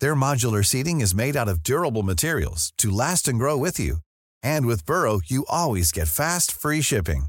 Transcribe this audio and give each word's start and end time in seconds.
Their 0.00 0.14
modular 0.14 0.64
seating 0.64 1.00
is 1.00 1.14
made 1.14 1.36
out 1.36 1.48
of 1.48 1.62
durable 1.62 2.02
materials 2.02 2.72
to 2.78 2.90
last 2.90 3.28
and 3.28 3.38
grow 3.38 3.56
with 3.56 3.78
you. 3.78 3.98
And 4.42 4.66
with 4.66 4.86
Burrow, 4.86 5.20
you 5.26 5.44
always 5.48 5.92
get 5.92 6.08
fast, 6.08 6.50
free 6.50 6.80
shipping. 6.80 7.26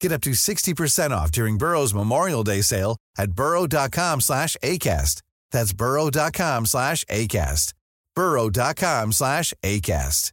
Get 0.00 0.12
up 0.12 0.20
to 0.22 0.30
60% 0.30 1.10
off 1.10 1.32
during 1.32 1.58
Burrow's 1.58 1.94
Memorial 1.94 2.44
Day 2.44 2.60
sale 2.60 2.96
at 3.16 3.32
burrow.com 3.32 4.20
slash 4.20 4.56
ACAST. 4.62 5.22
That's 5.50 5.72
burrow.com 5.72 6.66
slash 6.66 7.04
ACAST. 7.06 7.74
burrow.com 8.14 9.12
slash 9.12 9.54
ACAST. 9.62 10.32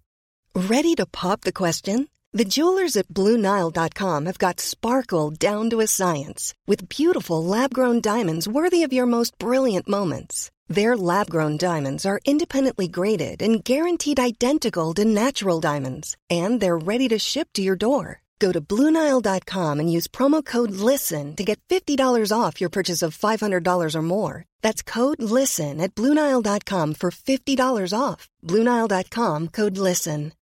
Ready 0.56 0.96
to 0.96 1.06
pop 1.06 1.42
the 1.42 1.52
question? 1.52 2.08
The 2.32 2.46
jewelers 2.46 2.96
at 2.96 3.08
BlueNile.com 3.10 4.26
have 4.26 4.38
got 4.38 4.60
sparkle 4.60 5.32
down 5.32 5.70
to 5.70 5.80
a 5.82 5.88
science 5.88 6.54
with 6.68 6.90
beautiful 6.90 7.44
lab-grown 7.44 8.02
diamonds 8.02 8.48
worthy 8.48 8.84
of 8.84 8.94
your 8.94 9.06
most 9.06 9.38
brilliant 9.38 9.88
moments. 9.88 10.52
Their 10.68 10.98
lab 10.98 11.30
grown 11.30 11.58
diamonds 11.58 12.06
are 12.06 12.20
independently 12.26 12.88
graded 12.88 13.42
and 13.42 13.64
guaranteed 13.64 14.20
identical 14.20 14.94
to 14.96 15.06
natural 15.06 15.60
diamonds, 15.60 16.18
and 16.30 16.60
they're 16.60 16.78
ready 16.78 17.08
to 17.10 17.20
ship 17.20 17.50
to 17.54 17.62
your 17.62 17.76
door. 17.76 18.22
Go 18.40 18.52
to 18.52 18.60
Bluenile.com 18.60 19.80
and 19.80 19.92
use 19.92 20.08
promo 20.08 20.44
code 20.44 20.72
LISTEN 20.72 21.36
to 21.36 21.44
get 21.44 21.60
$50 21.70 22.32
off 22.32 22.60
your 22.60 22.70
purchase 22.70 23.02
of 23.02 23.18
$500 23.18 23.96
or 23.96 24.02
more. 24.02 24.44
That's 24.62 24.82
code 24.84 25.22
LISTEN 25.22 25.80
at 25.80 25.96
Bluenile.com 25.96 26.96
for 26.96 27.12
$50 27.12 27.94
off. 27.98 28.28
Bluenile.com 28.44 29.50
code 29.50 29.78
LISTEN. 29.78 30.34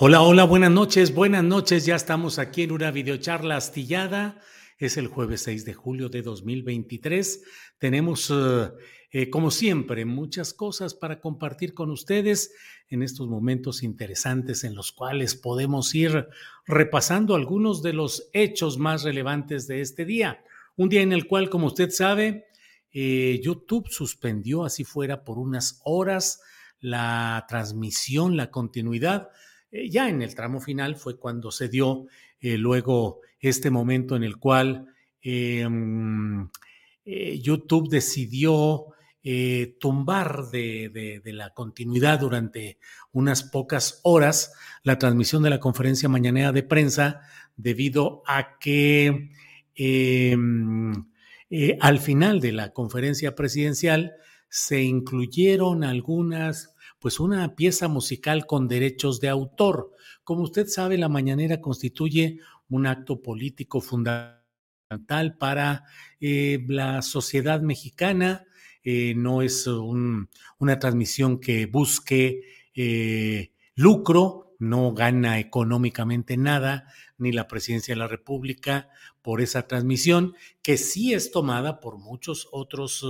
Hola, 0.00 0.22
hola, 0.22 0.44
buenas 0.44 0.70
noches, 0.70 1.12
buenas 1.12 1.42
noches. 1.42 1.84
Ya 1.84 1.96
estamos 1.96 2.38
aquí 2.38 2.62
en 2.62 2.70
una 2.70 2.92
videocharla 2.92 3.56
astillada. 3.56 4.36
Es 4.78 4.96
el 4.96 5.08
jueves 5.08 5.42
6 5.42 5.64
de 5.64 5.74
julio 5.74 6.08
de 6.08 6.22
2023. 6.22 7.42
Tenemos, 7.78 8.30
eh, 8.30 8.70
eh, 9.10 9.28
como 9.28 9.50
siempre, 9.50 10.04
muchas 10.04 10.54
cosas 10.54 10.94
para 10.94 11.18
compartir 11.20 11.74
con 11.74 11.90
ustedes 11.90 12.52
en 12.88 13.02
estos 13.02 13.26
momentos 13.26 13.82
interesantes 13.82 14.62
en 14.62 14.76
los 14.76 14.92
cuales 14.92 15.34
podemos 15.34 15.92
ir 15.96 16.28
repasando 16.64 17.34
algunos 17.34 17.82
de 17.82 17.92
los 17.92 18.30
hechos 18.32 18.78
más 18.78 19.02
relevantes 19.02 19.66
de 19.66 19.80
este 19.80 20.04
día. 20.04 20.44
Un 20.76 20.88
día 20.88 21.02
en 21.02 21.12
el 21.12 21.26
cual, 21.26 21.50
como 21.50 21.66
usted 21.66 21.90
sabe, 21.90 22.46
eh, 22.92 23.40
YouTube 23.42 23.88
suspendió, 23.88 24.64
así 24.64 24.84
fuera, 24.84 25.24
por 25.24 25.40
unas 25.40 25.80
horas 25.82 26.40
la 26.78 27.44
transmisión, 27.48 28.36
la 28.36 28.52
continuidad. 28.52 29.30
ya 29.90 30.08
en 30.08 30.22
el 30.22 30.36
tramo 30.36 30.60
final 30.60 30.94
fue 30.94 31.18
cuando 31.18 31.50
se 31.50 31.68
dio 31.68 32.06
luego 32.40 33.20
este 33.40 33.70
momento 33.70 34.16
en 34.16 34.24
el 34.24 34.36
cual 34.36 34.86
em, 35.20 36.48
eh, 37.04 37.40
YouTube 37.40 37.88
decidió 37.88 38.86
eh, 39.22 39.76
tumbar 39.80 40.50
de, 40.50 41.20
la 41.24 41.50
continuidad 41.50 42.20
durante 42.20 42.78
unas 43.12 43.42
pocas 43.42 44.00
horas 44.04 44.52
la 44.84 44.98
transmisión 44.98 45.42
de 45.42 45.50
la 45.50 45.60
conferencia 45.60 46.08
mañanera 46.08 46.52
de 46.52 46.62
prensa 46.62 47.20
debido 47.56 48.22
a 48.26 48.58
que 48.58 49.30
em, 49.74 50.92
eh, 51.50 51.78
al 51.80 51.98
final 51.98 52.40
de 52.40 52.52
la 52.52 52.72
conferencia 52.72 53.34
presidencial 53.34 54.14
se 54.48 54.82
incluyeron 54.82 55.84
algunas, 55.84 56.74
pues 56.98 57.20
una 57.20 57.54
pieza 57.54 57.88
musical 57.88 58.46
con 58.46 58.68
derechos 58.68 59.20
de 59.20 59.28
autor. 59.28 59.92
Como 60.24 60.42
usted 60.42 60.66
sabe, 60.68 60.96
la 60.98 61.08
mañanera 61.08 61.60
constituye 61.60 62.38
un 62.68 62.86
acto 62.86 63.22
político 63.22 63.80
fundamental 63.80 64.38
para 65.38 65.84
eh, 66.20 66.64
la 66.68 67.02
sociedad 67.02 67.60
mexicana. 67.60 68.46
Eh, 68.82 69.14
no 69.16 69.42
es 69.42 69.66
una 69.66 70.78
transmisión 70.78 71.40
que 71.40 71.66
busque 71.66 72.42
eh, 72.74 73.52
lucro, 73.74 74.54
no 74.58 74.92
gana 74.94 75.38
económicamente 75.38 76.36
nada, 76.36 76.92
ni 77.18 77.32
la 77.32 77.48
presidencia 77.48 77.94
de 77.94 77.98
la 77.98 78.08
República 78.08 78.88
por 79.22 79.40
esa 79.40 79.66
transmisión, 79.66 80.34
que 80.62 80.78
sí 80.78 81.12
es 81.12 81.30
tomada 81.30 81.80
por 81.80 81.98
muchos 81.98 82.48
otros 82.50 83.04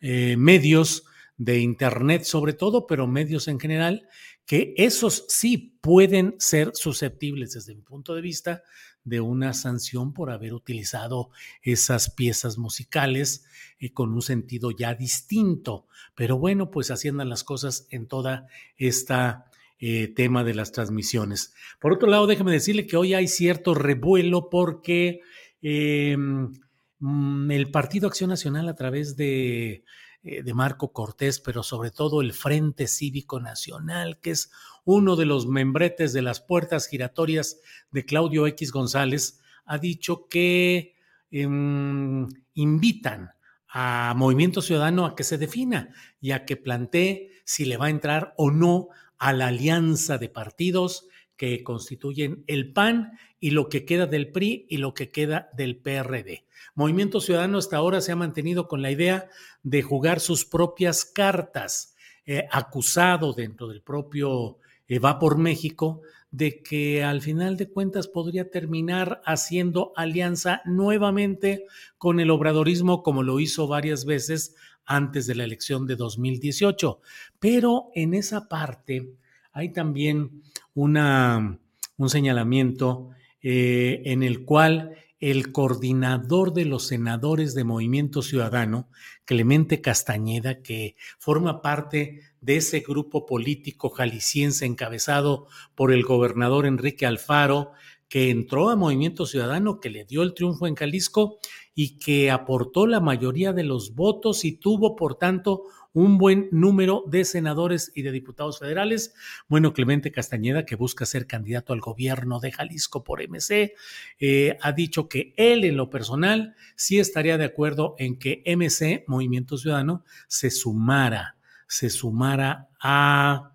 medios 0.00 1.04
de 1.36 1.58
Internet 1.58 2.24
sobre 2.24 2.52
todo, 2.52 2.86
pero 2.86 3.06
medios 3.06 3.48
en 3.48 3.58
general, 3.58 4.08
que 4.46 4.74
esos 4.76 5.24
sí 5.28 5.78
pueden 5.80 6.34
ser 6.38 6.72
susceptibles 6.74 7.52
desde 7.52 7.74
mi 7.74 7.82
punto 7.82 8.14
de 8.14 8.20
vista 8.20 8.62
de 9.04 9.20
una 9.20 9.52
sanción 9.52 10.12
por 10.12 10.30
haber 10.30 10.54
utilizado 10.54 11.30
esas 11.62 12.10
piezas 12.10 12.58
musicales 12.58 13.44
eh, 13.78 13.92
con 13.92 14.12
un 14.12 14.22
sentido 14.22 14.70
ya 14.70 14.94
distinto. 14.94 15.86
Pero 16.14 16.38
bueno, 16.38 16.70
pues 16.70 16.90
haciendo 16.90 17.24
las 17.24 17.44
cosas 17.44 17.86
en 17.90 18.06
toda 18.06 18.48
esta 18.76 19.50
eh, 19.78 20.08
tema 20.08 20.44
de 20.44 20.54
las 20.54 20.72
transmisiones. 20.72 21.52
Por 21.80 21.92
otro 21.92 22.08
lado, 22.08 22.26
déjeme 22.26 22.52
decirle 22.52 22.86
que 22.86 22.96
hoy 22.96 23.12
hay 23.12 23.28
cierto 23.28 23.74
revuelo 23.74 24.48
porque 24.48 25.20
em, 25.60 26.52
mm, 27.00 27.50
el 27.50 27.70
Partido 27.70 28.08
Acción 28.08 28.30
Nacional 28.30 28.68
a 28.68 28.76
través 28.76 29.16
de 29.16 29.84
de 30.24 30.54
Marco 30.54 30.92
Cortés, 30.92 31.38
pero 31.38 31.62
sobre 31.62 31.90
todo 31.90 32.22
el 32.22 32.32
Frente 32.32 32.86
Cívico 32.86 33.40
Nacional, 33.40 34.18
que 34.20 34.30
es 34.30 34.50
uno 34.84 35.16
de 35.16 35.26
los 35.26 35.46
membretes 35.46 36.14
de 36.14 36.22
las 36.22 36.40
puertas 36.40 36.86
giratorias 36.88 37.60
de 37.90 38.06
Claudio 38.06 38.46
X 38.46 38.72
González, 38.72 39.40
ha 39.66 39.76
dicho 39.76 40.26
que 40.28 40.94
em, 41.30 42.26
invitan 42.54 43.32
a 43.68 44.14
Movimiento 44.16 44.62
Ciudadano 44.62 45.04
a 45.04 45.14
que 45.14 45.24
se 45.24 45.36
defina 45.36 45.90
y 46.20 46.30
a 46.30 46.46
que 46.46 46.56
plantee 46.56 47.30
si 47.44 47.66
le 47.66 47.76
va 47.76 47.86
a 47.86 47.90
entrar 47.90 48.32
o 48.38 48.50
no 48.50 48.88
a 49.18 49.32
la 49.34 49.48
alianza 49.48 50.16
de 50.16 50.30
partidos 50.30 51.06
que 51.36 51.62
constituyen 51.62 52.44
el 52.46 52.72
PAN 52.72 53.18
y 53.44 53.50
lo 53.50 53.68
que 53.68 53.84
queda 53.84 54.06
del 54.06 54.32
PRI 54.32 54.64
y 54.70 54.78
lo 54.78 54.94
que 54.94 55.10
queda 55.10 55.50
del 55.52 55.76
PRD. 55.76 56.46
Movimiento 56.74 57.20
Ciudadano 57.20 57.58
hasta 57.58 57.76
ahora 57.76 58.00
se 58.00 58.10
ha 58.10 58.16
mantenido 58.16 58.68
con 58.68 58.80
la 58.80 58.90
idea 58.90 59.28
de 59.62 59.82
jugar 59.82 60.20
sus 60.20 60.46
propias 60.46 61.04
cartas, 61.04 61.94
eh, 62.24 62.48
acusado 62.50 63.34
dentro 63.34 63.68
del 63.68 63.82
propio 63.82 64.56
eh, 64.88 64.98
Va 64.98 65.18
por 65.18 65.36
México 65.36 66.00
de 66.30 66.62
que 66.62 67.04
al 67.04 67.20
final 67.20 67.58
de 67.58 67.68
cuentas 67.68 68.08
podría 68.08 68.50
terminar 68.50 69.20
haciendo 69.26 69.92
alianza 69.94 70.62
nuevamente 70.64 71.66
con 71.98 72.20
el 72.20 72.30
obradorismo 72.30 73.02
como 73.02 73.22
lo 73.22 73.40
hizo 73.40 73.68
varias 73.68 74.06
veces 74.06 74.54
antes 74.86 75.26
de 75.26 75.34
la 75.34 75.44
elección 75.44 75.86
de 75.86 75.96
2018. 75.96 76.98
Pero 77.38 77.90
en 77.94 78.14
esa 78.14 78.48
parte 78.48 79.12
hay 79.52 79.70
también 79.70 80.42
una, 80.72 81.58
un 81.98 82.08
señalamiento 82.08 83.10
eh, 83.44 84.00
en 84.06 84.22
el 84.22 84.46
cual 84.46 84.96
el 85.20 85.52
coordinador 85.52 86.54
de 86.54 86.64
los 86.64 86.86
senadores 86.86 87.54
de 87.54 87.64
Movimiento 87.64 88.22
Ciudadano, 88.22 88.88
Clemente 89.26 89.82
Castañeda, 89.82 90.62
que 90.62 90.96
forma 91.18 91.60
parte 91.60 92.20
de 92.40 92.56
ese 92.56 92.80
grupo 92.80 93.26
político 93.26 93.90
jalisciense 93.90 94.64
encabezado 94.64 95.46
por 95.74 95.92
el 95.92 96.04
gobernador 96.04 96.66
Enrique 96.66 97.04
Alfaro, 97.04 97.72
que 98.08 98.30
entró 98.30 98.70
a 98.70 98.76
Movimiento 98.76 99.26
Ciudadano, 99.26 99.78
que 99.78 99.90
le 99.90 100.04
dio 100.04 100.22
el 100.22 100.32
triunfo 100.32 100.66
en 100.66 100.74
Jalisco 100.74 101.38
y 101.74 101.98
que 101.98 102.30
aportó 102.30 102.86
la 102.86 103.00
mayoría 103.00 103.52
de 103.52 103.64
los 103.64 103.94
votos 103.94 104.44
y 104.46 104.52
tuvo, 104.52 104.96
por 104.96 105.16
tanto, 105.16 105.64
un 105.94 106.18
buen 106.18 106.48
número 106.50 107.04
de 107.06 107.24
senadores 107.24 107.90
y 107.94 108.02
de 108.02 108.12
diputados 108.12 108.58
federales. 108.58 109.14
Bueno, 109.48 109.72
Clemente 109.72 110.12
Castañeda, 110.12 110.66
que 110.66 110.76
busca 110.76 111.06
ser 111.06 111.26
candidato 111.26 111.72
al 111.72 111.80
gobierno 111.80 112.40
de 112.40 112.52
Jalisco 112.52 113.04
por 113.04 113.22
MC, 113.26 113.74
eh, 114.18 114.58
ha 114.60 114.72
dicho 114.72 115.08
que 115.08 115.32
él 115.36 115.64
en 115.64 115.76
lo 115.76 115.88
personal 115.88 116.56
sí 116.74 116.98
estaría 116.98 117.38
de 117.38 117.44
acuerdo 117.44 117.94
en 117.98 118.18
que 118.18 118.42
MC, 118.44 119.04
Movimiento 119.06 119.56
Ciudadano, 119.56 120.04
se 120.26 120.50
sumara, 120.50 121.36
se 121.68 121.88
sumara 121.90 122.68
a, 122.80 123.52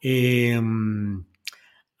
em, 0.00 1.24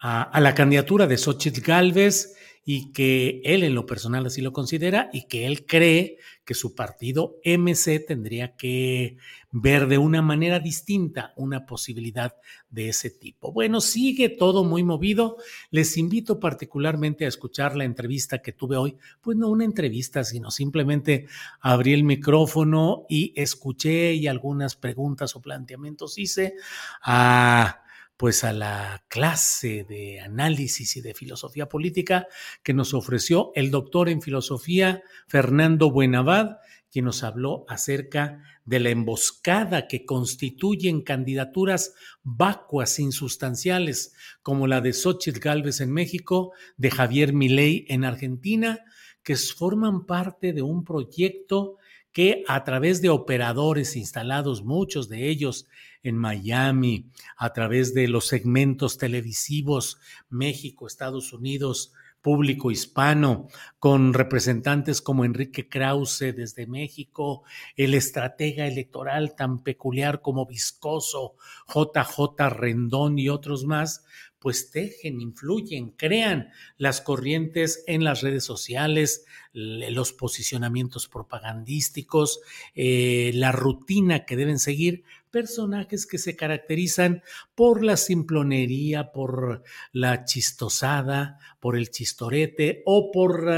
a, 0.00 0.40
la 0.40 0.54
candidatura 0.54 1.06
de 1.06 1.18
Xochitl 1.18 1.60
Galvez 1.60 2.34
y 2.64 2.92
que 2.92 3.40
él 3.44 3.64
en 3.64 3.74
lo 3.74 3.86
personal 3.86 4.26
así 4.26 4.40
lo 4.40 4.52
considera 4.52 5.10
y 5.12 5.26
que 5.26 5.46
él 5.46 5.66
cree 5.66 6.18
que 6.44 6.54
su 6.54 6.74
partido 6.74 7.36
MC 7.44 8.04
tendría 8.06 8.56
que 8.56 9.16
ver 9.50 9.86
de 9.86 9.98
una 9.98 10.22
manera 10.22 10.60
distinta 10.60 11.32
una 11.36 11.66
posibilidad 11.66 12.34
de 12.70 12.88
ese 12.88 13.10
tipo. 13.10 13.52
Bueno, 13.52 13.80
sigue 13.80 14.28
todo 14.28 14.64
muy 14.64 14.82
movido. 14.82 15.36
Les 15.70 15.96
invito 15.96 16.40
particularmente 16.40 17.24
a 17.24 17.28
escuchar 17.28 17.76
la 17.76 17.84
entrevista 17.84 18.40
que 18.40 18.52
tuve 18.52 18.76
hoy. 18.76 18.96
Pues 19.20 19.36
no 19.36 19.48
una 19.48 19.64
entrevista, 19.64 20.24
sino 20.24 20.50
simplemente 20.50 21.26
abrí 21.60 21.92
el 21.92 22.04
micrófono 22.04 23.06
y 23.08 23.32
escuché 23.36 24.14
y 24.14 24.26
algunas 24.26 24.76
preguntas 24.76 25.36
o 25.36 25.42
planteamientos 25.42 26.18
hice 26.18 26.54
a 27.02 27.81
pues 28.16 28.44
a 28.44 28.52
la 28.52 29.04
clase 29.08 29.84
de 29.88 30.20
análisis 30.20 30.96
y 30.96 31.00
de 31.00 31.14
filosofía 31.14 31.68
política 31.68 32.26
que 32.62 32.74
nos 32.74 32.94
ofreció 32.94 33.52
el 33.54 33.70
doctor 33.70 34.08
en 34.08 34.22
filosofía 34.22 35.02
Fernando 35.26 35.90
Buenavad, 35.90 36.58
quien 36.90 37.06
nos 37.06 37.24
habló 37.24 37.64
acerca 37.68 38.42
de 38.64 38.78
la 38.78 38.90
emboscada 38.90 39.88
que 39.88 40.04
constituyen 40.04 41.02
candidaturas 41.02 41.94
vacuas 42.22 42.98
insustanciales, 42.98 44.14
como 44.42 44.66
la 44.66 44.80
de 44.80 44.92
Xochitl 44.92 45.40
Gálvez 45.40 45.80
en 45.80 45.90
México, 45.90 46.52
de 46.76 46.90
Javier 46.90 47.32
Milei 47.32 47.86
en 47.88 48.04
Argentina, 48.04 48.84
que 49.22 49.36
forman 49.36 50.04
parte 50.04 50.52
de 50.52 50.62
un 50.62 50.84
proyecto 50.84 51.78
que 52.12 52.44
a 52.46 52.64
través 52.64 53.00
de 53.00 53.08
operadores 53.08 53.96
instalados, 53.96 54.64
muchos 54.64 55.08
de 55.08 55.28
ellos 55.28 55.66
en 56.02 56.16
Miami, 56.16 57.10
a 57.36 57.52
través 57.52 57.94
de 57.94 58.08
los 58.08 58.26
segmentos 58.26 58.98
televisivos 58.98 59.98
México, 60.28 60.86
Estados 60.86 61.32
Unidos, 61.32 61.92
público 62.22 62.70
hispano, 62.70 63.48
con 63.80 64.14
representantes 64.14 65.02
como 65.02 65.24
Enrique 65.24 65.68
Krause 65.68 66.32
desde 66.36 66.68
México, 66.68 67.42
el 67.76 67.94
estratega 67.94 68.66
electoral 68.66 69.34
tan 69.34 69.62
peculiar 69.62 70.22
como 70.22 70.46
Viscoso, 70.46 71.34
JJ 71.66 72.48
Rendón 72.50 73.18
y 73.18 73.28
otros 73.28 73.64
más, 73.64 74.04
pues 74.42 74.72
tejen, 74.72 75.20
influyen, 75.20 75.90
crean 75.90 76.50
las 76.76 77.00
corrientes 77.00 77.84
en 77.86 78.02
las 78.02 78.22
redes 78.22 78.44
sociales, 78.44 79.24
los 79.52 80.12
posicionamientos 80.12 81.06
propagandísticos, 81.06 82.40
eh, 82.74 83.30
la 83.34 83.52
rutina 83.52 84.24
que 84.24 84.34
deben 84.34 84.58
seguir 84.58 85.04
personajes 85.30 86.06
que 86.06 86.18
se 86.18 86.34
caracterizan 86.34 87.22
por 87.54 87.84
la 87.84 87.96
simplonería, 87.96 89.12
por 89.12 89.62
la 89.92 90.24
chistosada, 90.24 91.38
por 91.60 91.76
el 91.76 91.90
chistorete 91.90 92.82
o 92.84 93.12
por 93.12 93.48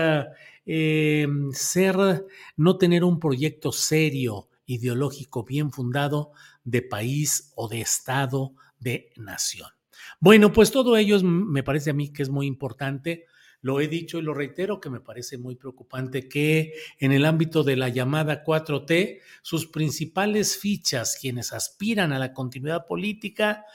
eh, 0.67 1.27
ser, 1.53 2.27
no 2.57 2.77
tener 2.77 3.05
un 3.05 3.19
proyecto 3.19 3.73
serio, 3.73 4.51
ideológico 4.67 5.45
bien 5.45 5.73
fundado 5.73 6.33
de 6.63 6.83
país 6.83 7.53
o 7.55 7.69
de 7.69 7.81
Estado, 7.81 8.55
de 8.79 9.11
nación. 9.17 9.74
Bueno, 10.25 10.55
pues 10.55 10.71
todo 10.71 10.97
ello 10.97 11.23
me 11.23 11.63
parece 11.63 11.91
a 11.91 11.93
mí 11.93 12.11
que 12.11 12.23
es 12.23 12.31
muy 12.31 12.47
importante. 12.47 13.27
Lo 13.61 13.79
he 13.79 13.89
dicho 13.89 14.19
y 14.19 14.23
lo 14.23 14.33
reitero 14.33 14.81
que 14.81 14.89
me 14.89 15.01
parece 15.01 15.37
muy 15.37 15.55
preocupante 15.55 16.31
que 16.31 16.73
en 16.99 17.13
el 17.13 17.27
ámbito 17.27 17.63
de 17.63 17.77
la 17.77 17.91
llamada 17.91 18.43
4T, 18.43 19.21
sus 19.43 19.67
principales 19.67 20.57
fichas, 20.57 21.19
quienes 21.21 21.53
aspiran 21.53 22.11
a 22.11 22.19
la 22.19 22.33
continuidad 22.33 22.87
política, 22.87 23.67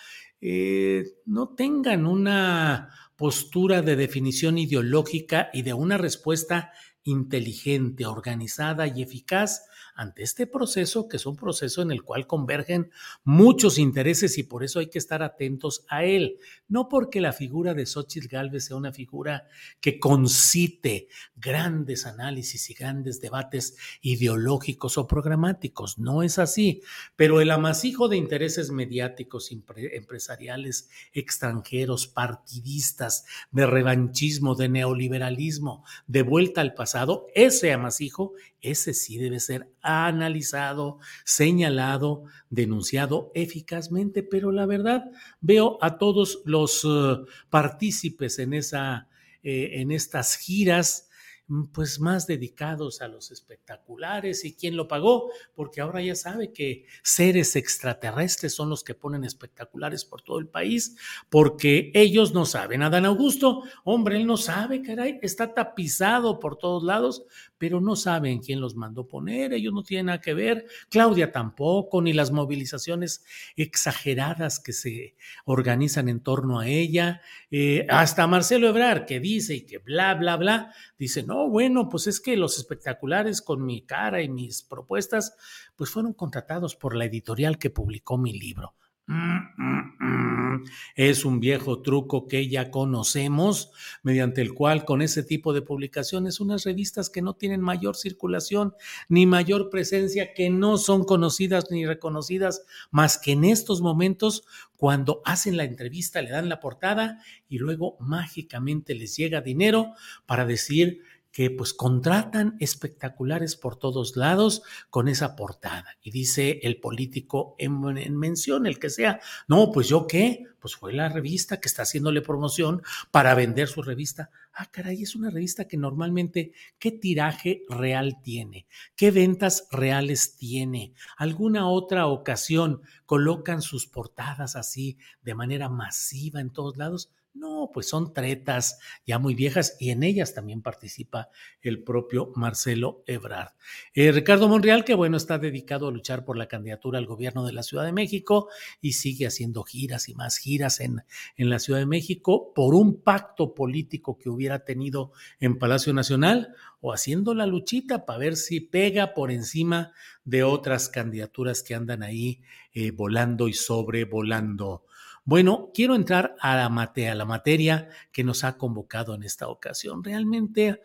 eh, 0.41 1.03
no 1.27 1.49
tengan 1.49 2.07
una 2.07 2.95
postura 3.15 3.83
de 3.83 3.95
definición 3.95 4.57
ideológica 4.57 5.51
y 5.53 5.61
de 5.61 5.73
una 5.73 5.99
respuesta 5.99 6.71
inteligente, 7.03 8.07
organizada 8.07 8.87
y 8.87 9.03
eficaz 9.03 9.65
ante 9.99 10.23
este 10.23 10.47
proceso, 10.47 11.09
que 11.09 11.17
es 11.17 11.25
un 11.25 11.35
proceso 11.35 11.81
en 11.81 11.91
el 11.91 12.03
cual 12.03 12.25
convergen 12.25 12.89
muchos 13.25 13.77
intereses 13.77 14.37
y 14.37 14.43
por 14.43 14.63
eso 14.63 14.79
hay 14.79 14.87
que 14.87 14.97
estar 14.97 15.21
atentos 15.21 15.83
a 15.89 16.05
él. 16.05 16.37
No 16.69 16.87
porque 16.87 17.19
la 17.19 17.33
figura 17.33 17.73
de 17.73 17.85
Xochitl 17.85 18.29
Galvez 18.29 18.67
sea 18.67 18.77
una 18.77 18.93
figura 18.93 19.49
que 19.81 19.99
concite 19.99 21.09
grandes 21.35 22.05
análisis 22.05 22.69
y 22.69 22.75
grandes 22.75 23.19
debates 23.19 23.75
ideológicos 24.01 24.97
o 24.97 25.05
programáticos, 25.05 25.99
no 25.99 26.23
es 26.23 26.39
así, 26.39 26.81
pero 27.17 27.41
el 27.41 27.51
amasijo 27.51 28.07
de 28.07 28.15
intereses 28.15 28.71
mediáticos, 28.71 29.51
empresariales, 29.51 30.89
extranjeros, 31.11 32.07
partidistas, 32.07 33.25
de 33.51 33.65
revanchismo, 33.65 34.55
de 34.55 34.69
neoliberalismo, 34.69 35.83
de 36.07 36.21
vuelta 36.21 36.61
al 36.61 36.73
pasado, 36.73 37.25
ese 37.35 37.73
amasijo, 37.73 38.31
ese 38.61 38.93
sí 38.93 39.17
debe 39.17 39.39
ser 39.39 39.71
analizado, 39.81 40.99
señalado, 41.25 42.23
denunciado 42.49 43.31
eficazmente, 43.35 44.23
pero 44.23 44.51
la 44.51 44.65
verdad 44.65 45.05
veo 45.41 45.77
a 45.81 45.97
todos 45.97 46.41
los 46.45 46.83
uh, 46.85 47.25
partícipes 47.49 48.39
en, 48.39 48.53
esa, 48.53 49.07
eh, 49.43 49.81
en 49.81 49.91
estas 49.91 50.35
giras 50.35 51.09
Mm, 51.49 51.63
pues 51.73 51.99
más 51.99 52.27
dedicados 52.27 53.01
a 53.01 53.07
los 53.07 53.31
espectaculares. 53.31 54.45
Y 54.45 54.55
quién 54.55 54.77
lo 54.77 54.87
pagó, 54.87 55.31
porque 55.55 55.81
ahora 55.81 56.01
ya 56.01 56.15
sabe 56.15 56.53
que 56.53 56.85
seres 57.03 57.55
extraterrestres 57.55 58.53
son 58.53 58.69
los 58.69 58.83
que 58.83 58.93
ponen 58.93 59.23
espectaculares 59.23 60.05
por 60.05 60.21
todo 60.21 60.37
el 60.37 60.47
país, 60.47 60.95
porque 61.29 61.91
ellos 61.95 62.33
no 62.35 62.45
saben. 62.45 62.83
Adán 62.83 63.05
Augusto, 63.07 63.63
hombre, 63.83 64.17
él 64.17 64.27
no 64.27 64.37
sabe, 64.37 64.83
caray, 64.83 65.19
está 65.23 65.55
tapizado 65.55 66.39
por 66.39 66.55
todos 66.55 66.83
lados, 66.83 67.23
pero 67.59 67.81
no 67.81 67.95
saben 67.95 68.39
quién 68.39 68.61
los 68.61 68.75
mandó 68.75 69.07
poner, 69.07 69.53
ellos 69.53 69.73
no 69.73 69.83
tienen 69.83 70.07
nada 70.07 70.21
que 70.21 70.33
ver, 70.33 70.65
Claudia 70.89 71.31
tampoco, 71.31 72.01
ni 72.01 72.13
las 72.13 72.31
movilizaciones 72.31 73.23
exageradas 73.55 74.59
que 74.59 74.73
se 74.73 75.15
organizan 75.45 76.09
en 76.09 76.21
torno 76.21 76.59
a 76.59 76.67
ella, 76.67 77.21
eh, 77.51 77.85
hasta 77.89 78.25
Marcelo 78.25 78.69
Ebrar, 78.69 79.05
que 79.05 79.19
dice 79.19 79.55
y 79.55 79.61
que 79.65 79.77
bla, 79.77 80.15
bla, 80.15 80.37
bla, 80.37 80.73
dice, 80.97 81.21
no, 81.23 81.49
bueno, 81.49 81.89
pues 81.89 82.07
es 82.07 82.19
que 82.19 82.37
los 82.37 82.57
espectaculares 82.57 83.41
con 83.41 83.65
mi 83.65 83.81
cara 83.81 84.23
y 84.23 84.29
mis 84.29 84.63
propuestas, 84.63 85.35
pues 85.75 85.91
fueron 85.91 86.13
contratados 86.13 86.75
por 86.75 86.95
la 86.95 87.05
editorial 87.05 87.59
que 87.59 87.69
publicó 87.69 88.17
mi 88.17 88.33
libro. 88.33 88.73
Mm, 89.09 89.39
mm, 89.57 90.05
mm. 90.05 90.63
Es 90.95 91.25
un 91.25 91.39
viejo 91.39 91.81
truco 91.81 92.27
que 92.27 92.47
ya 92.47 92.69
conocemos, 92.69 93.71
mediante 94.03 94.39
el 94.43 94.53
cual 94.53 94.85
con 94.85 95.01
ese 95.01 95.23
tipo 95.23 95.51
de 95.51 95.63
publicaciones, 95.63 96.39
unas 96.39 96.63
revistas 96.63 97.09
que 97.09 97.23
no 97.23 97.33
tienen 97.33 97.59
mayor 97.59 97.95
circulación 97.95 98.75
ni 99.07 99.25
mayor 99.25 99.71
presencia, 99.71 100.35
que 100.35 100.51
no 100.51 100.77
son 100.77 101.05
conocidas 101.05 101.71
ni 101.71 101.87
reconocidas, 101.87 102.67
más 102.91 103.17
que 103.17 103.31
en 103.31 103.45
estos 103.45 103.81
momentos, 103.81 104.43
cuando 104.77 105.23
hacen 105.25 105.57
la 105.57 105.63
entrevista, 105.63 106.21
le 106.21 106.29
dan 106.29 106.47
la 106.47 106.59
portada 106.59 107.19
y 107.47 107.57
luego 107.57 107.97
mágicamente 107.99 108.93
les 108.93 109.17
llega 109.17 109.41
dinero 109.41 109.93
para 110.27 110.45
decir 110.45 111.01
que 111.31 111.51
pues 111.51 111.73
contratan 111.73 112.55
espectaculares 112.59 113.55
por 113.55 113.75
todos 113.75 114.15
lados 114.15 114.63
con 114.89 115.07
esa 115.07 115.35
portada. 115.35 115.97
Y 116.01 116.11
dice 116.11 116.59
el 116.63 116.79
político 116.79 117.55
en, 117.59 118.17
mención, 118.17 118.65
el 118.65 118.79
que 118.79 118.89
sea, 118.89 119.19
no, 119.47 119.71
pues 119.71 119.87
yo 119.87 120.07
qué, 120.07 120.45
pues 120.59 120.75
fue 120.75 120.93
la 120.93 121.09
revista 121.09 121.59
que 121.59 121.67
está 121.67 121.83
haciéndole 121.83 122.21
promoción 122.21 122.81
para 123.11 123.35
vender 123.35 123.67
su 123.67 123.81
revista. 123.81 124.31
Ah, 124.53 124.69
caray, 124.71 125.03
es 125.03 125.15
una 125.15 125.29
revista 125.29 125.67
que 125.67 125.77
normalmente, 125.77 126.51
¿qué 126.79 126.91
tiraje 126.91 127.63
real 127.69 128.21
tiene? 128.21 128.65
¿Qué 128.95 129.11
ventas 129.11 129.67
reales 129.71 130.35
tiene? 130.35 130.93
¿Alguna 131.17 131.69
otra 131.69 132.07
ocasión 132.07 132.81
colocan 133.05 133.61
sus 133.61 133.87
portadas 133.87 134.55
así 134.55 134.97
de 135.21 135.35
manera 135.35 135.69
masiva 135.69 136.41
en 136.41 136.49
todos 136.49 136.75
lados? 136.77 137.11
No, 137.33 137.69
pues 137.71 137.87
son 137.87 138.11
tretas 138.11 138.79
ya 139.05 139.19
muy 139.19 139.35
viejas 139.35 139.77
y 139.79 139.91
en 139.91 140.01
ellas 140.01 140.33
también 140.33 140.63
participa 140.63 141.29
el 141.61 141.83
propio 141.83 142.31
Marcelo 142.35 143.03
Ebrard. 143.05 143.53
Eh, 143.93 144.11
Ricardo 144.11 144.49
Monreal, 144.49 144.83
que 144.83 144.95
bueno, 144.95 145.15
está 145.15 145.37
dedicado 145.37 145.87
a 145.87 145.91
luchar 145.91 146.25
por 146.25 146.37
la 146.37 146.47
candidatura 146.47 146.97
al 146.97 147.05
gobierno 147.05 147.45
de 147.45 147.53
la 147.53 147.61
Ciudad 147.61 147.85
de 147.85 147.93
México 147.93 148.49
y 148.81 148.93
sigue 148.93 149.27
haciendo 149.27 149.63
giras 149.63 150.09
y 150.09 150.15
más 150.15 150.37
giras 150.37 150.79
en, 150.79 151.03
en 151.37 151.49
la 151.49 151.59
Ciudad 151.59 151.79
de 151.79 151.85
México 151.85 152.51
por 152.53 152.73
un 152.73 153.01
pacto 153.01 153.53
político 153.53 154.17
que 154.17 154.29
hubiera 154.29 154.65
tenido 154.65 155.11
en 155.39 155.59
Palacio 155.59 155.93
Nacional 155.93 156.55
o 156.81 156.93
haciendo 156.93 157.35
la 157.35 157.45
luchita 157.45 158.05
para 158.05 158.19
ver 158.19 158.35
si 158.37 158.59
pega 158.59 159.13
por 159.13 159.31
encima 159.31 159.93
de 160.25 160.43
otras 160.43 160.89
candidaturas 160.89 161.61
que 161.61 161.75
andan 161.75 162.01
ahí 162.01 162.41
eh, 162.73 162.91
volando 162.91 163.47
y 163.47 163.53
sobrevolando. 163.53 164.85
Bueno, 165.29 165.69
quiero 165.75 165.93
entrar 165.93 166.35
a 166.39 166.55
la, 166.55 166.65
a 166.65 167.15
la 167.15 167.25
materia 167.25 167.87
que 168.11 168.23
nos 168.23 168.43
ha 168.43 168.57
convocado 168.57 169.13
en 169.13 169.21
esta 169.21 169.47
ocasión. 169.47 170.03
Realmente, 170.03 170.81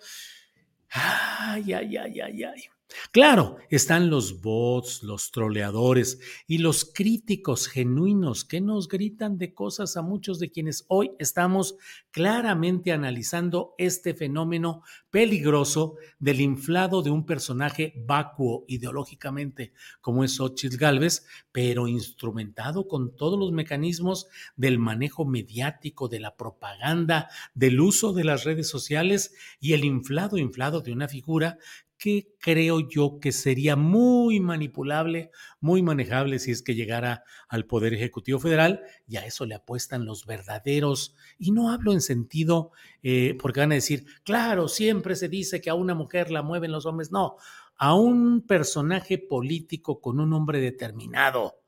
ay, 0.90 1.72
ay, 1.72 1.96
ay, 1.96 2.20
ay, 2.20 2.44
ay. 2.44 2.64
Claro, 3.12 3.56
están 3.70 4.10
los 4.10 4.40
bots, 4.40 5.02
los 5.02 5.30
troleadores 5.30 6.20
y 6.46 6.58
los 6.58 6.84
críticos 6.84 7.66
genuinos 7.68 8.44
que 8.44 8.60
nos 8.60 8.88
gritan 8.88 9.38
de 9.38 9.54
cosas 9.54 9.96
a 9.96 10.02
muchos 10.02 10.38
de 10.38 10.50
quienes 10.50 10.84
hoy 10.88 11.12
estamos 11.18 11.76
claramente 12.10 12.92
analizando 12.92 13.74
este 13.78 14.14
fenómeno 14.14 14.82
peligroso 15.10 15.96
del 16.18 16.40
inflado 16.40 17.02
de 17.02 17.10
un 17.10 17.26
personaje 17.26 17.94
vacuo 17.96 18.64
ideológicamente 18.68 19.72
como 20.00 20.24
es 20.24 20.36
Xochitl 20.36 20.76
Galvez, 20.76 21.26
pero 21.52 21.88
instrumentado 21.88 22.88
con 22.88 23.14
todos 23.16 23.38
los 23.38 23.52
mecanismos 23.52 24.26
del 24.56 24.78
manejo 24.78 25.24
mediático, 25.24 26.08
de 26.08 26.20
la 26.20 26.36
propaganda, 26.36 27.28
del 27.54 27.80
uso 27.80 28.12
de 28.12 28.24
las 28.24 28.44
redes 28.44 28.68
sociales 28.68 29.34
y 29.60 29.72
el 29.72 29.84
inflado 29.84 30.38
inflado 30.38 30.80
de 30.80 30.92
una 30.92 31.08
figura 31.08 31.58
que 31.98 32.34
creo 32.38 32.80
yo 32.88 33.18
que 33.20 33.32
sería 33.32 33.76
muy 33.76 34.40
manipulable, 34.40 35.30
muy 35.60 35.82
manejable 35.82 36.38
si 36.38 36.50
es 36.50 36.62
que 36.62 36.74
llegara 36.74 37.24
al 37.48 37.66
Poder 37.66 37.94
Ejecutivo 37.94 38.38
Federal, 38.38 38.82
y 39.06 39.16
a 39.16 39.26
eso 39.26 39.46
le 39.46 39.54
apuestan 39.54 40.04
los 40.04 40.26
verdaderos, 40.26 41.14
y 41.38 41.52
no 41.52 41.70
hablo 41.70 41.92
en 41.92 42.00
sentido, 42.00 42.72
eh, 43.02 43.36
porque 43.40 43.60
van 43.60 43.72
a 43.72 43.76
decir, 43.76 44.04
claro, 44.24 44.68
siempre 44.68 45.16
se 45.16 45.28
dice 45.28 45.60
que 45.60 45.70
a 45.70 45.74
una 45.74 45.94
mujer 45.94 46.30
la 46.30 46.42
mueven 46.42 46.72
los 46.72 46.86
hombres, 46.86 47.10
no, 47.10 47.36
a 47.76 47.94
un 47.94 48.46
personaje 48.46 49.18
político 49.18 50.00
con 50.00 50.20
un 50.20 50.32
hombre 50.32 50.60
determinado, 50.60 51.63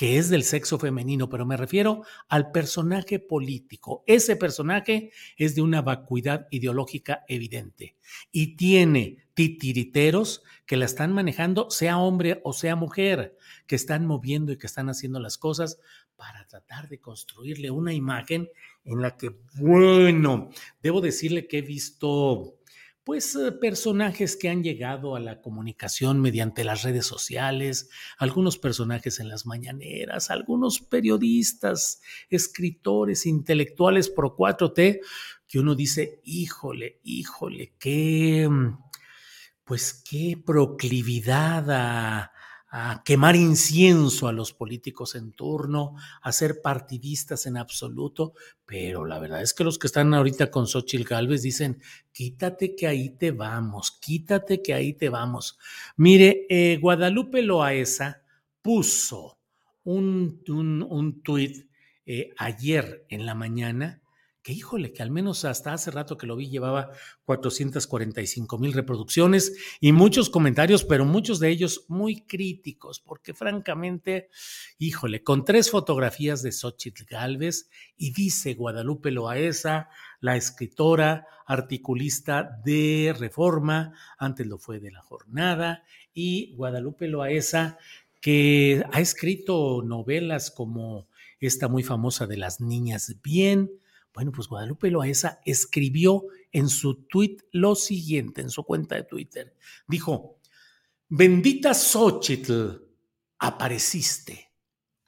que 0.00 0.16
es 0.16 0.30
del 0.30 0.44
sexo 0.44 0.78
femenino, 0.78 1.28
pero 1.28 1.44
me 1.44 1.58
refiero 1.58 2.04
al 2.30 2.52
personaje 2.52 3.18
político. 3.18 4.02
Ese 4.06 4.34
personaje 4.34 5.10
es 5.36 5.54
de 5.54 5.60
una 5.60 5.82
vacuidad 5.82 6.46
ideológica 6.50 7.26
evidente 7.28 7.96
y 8.32 8.56
tiene 8.56 9.18
titiriteros 9.34 10.42
que 10.64 10.78
la 10.78 10.86
están 10.86 11.12
manejando, 11.12 11.70
sea 11.70 11.98
hombre 11.98 12.40
o 12.44 12.54
sea 12.54 12.76
mujer, 12.76 13.36
que 13.66 13.76
están 13.76 14.06
moviendo 14.06 14.52
y 14.52 14.56
que 14.56 14.68
están 14.68 14.88
haciendo 14.88 15.20
las 15.20 15.36
cosas 15.36 15.78
para 16.16 16.46
tratar 16.46 16.88
de 16.88 16.98
construirle 16.98 17.70
una 17.70 17.92
imagen 17.92 18.48
en 18.86 19.02
la 19.02 19.18
que, 19.18 19.36
bueno, 19.56 20.48
debo 20.82 21.02
decirle 21.02 21.46
que 21.46 21.58
he 21.58 21.62
visto 21.62 22.54
pues 23.04 23.34
eh, 23.34 23.52
personajes 23.52 24.36
que 24.36 24.48
han 24.48 24.62
llegado 24.62 25.16
a 25.16 25.20
la 25.20 25.40
comunicación 25.40 26.20
mediante 26.20 26.64
las 26.64 26.82
redes 26.82 27.06
sociales, 27.06 27.88
algunos 28.18 28.58
personajes 28.58 29.20
en 29.20 29.28
las 29.28 29.46
mañaneras, 29.46 30.30
algunos 30.30 30.80
periodistas, 30.80 32.02
escritores, 32.28 33.26
intelectuales 33.26 34.10
pro 34.10 34.36
4T, 34.36 35.00
que 35.46 35.58
uno 35.58 35.74
dice, 35.74 36.20
híjole, 36.24 37.00
híjole, 37.02 37.74
qué, 37.78 38.48
mm, 38.48 38.78
pues 39.64 40.04
qué 40.08 40.40
proclividad 40.44 41.70
a, 41.70 42.32
a 42.70 43.02
quemar 43.04 43.34
incienso 43.34 44.28
a 44.28 44.32
los 44.32 44.52
políticos 44.52 45.16
en 45.16 45.32
turno, 45.32 45.96
a 46.22 46.30
ser 46.30 46.62
partidistas 46.62 47.46
en 47.46 47.56
absoluto, 47.56 48.34
pero 48.64 49.04
la 49.04 49.18
verdad 49.18 49.42
es 49.42 49.54
que 49.54 49.64
los 49.64 49.78
que 49.78 49.88
están 49.88 50.14
ahorita 50.14 50.50
con 50.52 50.68
Xochitl 50.68 51.04
Galvez 51.04 51.42
dicen, 51.42 51.82
quítate 52.12 52.76
que 52.76 52.86
ahí 52.86 53.10
te 53.10 53.32
vamos, 53.32 53.90
quítate 54.00 54.62
que 54.62 54.72
ahí 54.72 54.92
te 54.92 55.08
vamos. 55.08 55.58
Mire, 55.96 56.46
eh, 56.48 56.78
Guadalupe 56.80 57.42
Loaesa 57.42 58.22
puso 58.62 59.38
un, 59.82 60.42
un, 60.48 60.86
un 60.88 61.22
tuit 61.22 61.68
eh, 62.06 62.30
ayer 62.38 63.04
en 63.08 63.26
la 63.26 63.34
mañana 63.34 64.00
que 64.42 64.52
híjole, 64.52 64.92
que 64.92 65.02
al 65.02 65.10
menos 65.10 65.44
hasta 65.44 65.72
hace 65.72 65.90
rato 65.90 66.16
que 66.16 66.26
lo 66.26 66.36
vi 66.36 66.48
llevaba 66.48 66.90
445 67.24 68.58
mil 68.58 68.72
reproducciones 68.72 69.52
y 69.80 69.92
muchos 69.92 70.30
comentarios, 70.30 70.84
pero 70.84 71.04
muchos 71.04 71.40
de 71.40 71.50
ellos 71.50 71.84
muy 71.88 72.22
críticos, 72.22 73.00
porque 73.00 73.34
francamente, 73.34 74.28
híjole, 74.78 75.22
con 75.22 75.44
tres 75.44 75.70
fotografías 75.70 76.42
de 76.42 76.52
Xochitl 76.52 77.04
Galvez 77.04 77.68
y 77.96 78.12
dice 78.12 78.54
Guadalupe 78.54 79.10
Loaesa, 79.10 79.90
la 80.20 80.36
escritora, 80.36 81.26
articulista 81.46 82.60
de 82.64 83.14
Reforma, 83.18 83.92
antes 84.18 84.46
lo 84.46 84.58
fue 84.58 84.80
de 84.80 84.92
La 84.92 85.02
Jornada, 85.02 85.84
y 86.14 86.54
Guadalupe 86.54 87.08
Loaesa, 87.08 87.76
que 88.20 88.84
ha 88.92 89.00
escrito 89.00 89.82
novelas 89.82 90.50
como 90.50 91.08
esta 91.40 91.68
muy 91.68 91.82
famosa 91.82 92.26
de 92.26 92.36
las 92.36 92.60
niñas 92.60 93.16
bien, 93.22 93.70
bueno, 94.12 94.32
pues 94.32 94.48
Guadalupe 94.48 94.90
Loaesa 94.90 95.40
escribió 95.44 96.24
en 96.52 96.68
su 96.68 97.04
tweet 97.04 97.38
lo 97.52 97.74
siguiente, 97.74 98.40
en 98.40 98.50
su 98.50 98.64
cuenta 98.64 98.96
de 98.96 99.04
Twitter. 99.04 99.56
Dijo, 99.86 100.40
bendita 101.08 101.74
Xochitl, 101.74 102.82
apareciste 103.38 104.52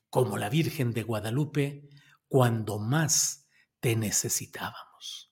como 0.09 0.39
la 0.39 0.49
Virgen 0.49 0.93
de 0.93 1.03
Guadalupe 1.03 1.89
cuando 2.29 2.79
más 2.79 3.49
te 3.81 3.97
necesitábamos. 3.97 5.32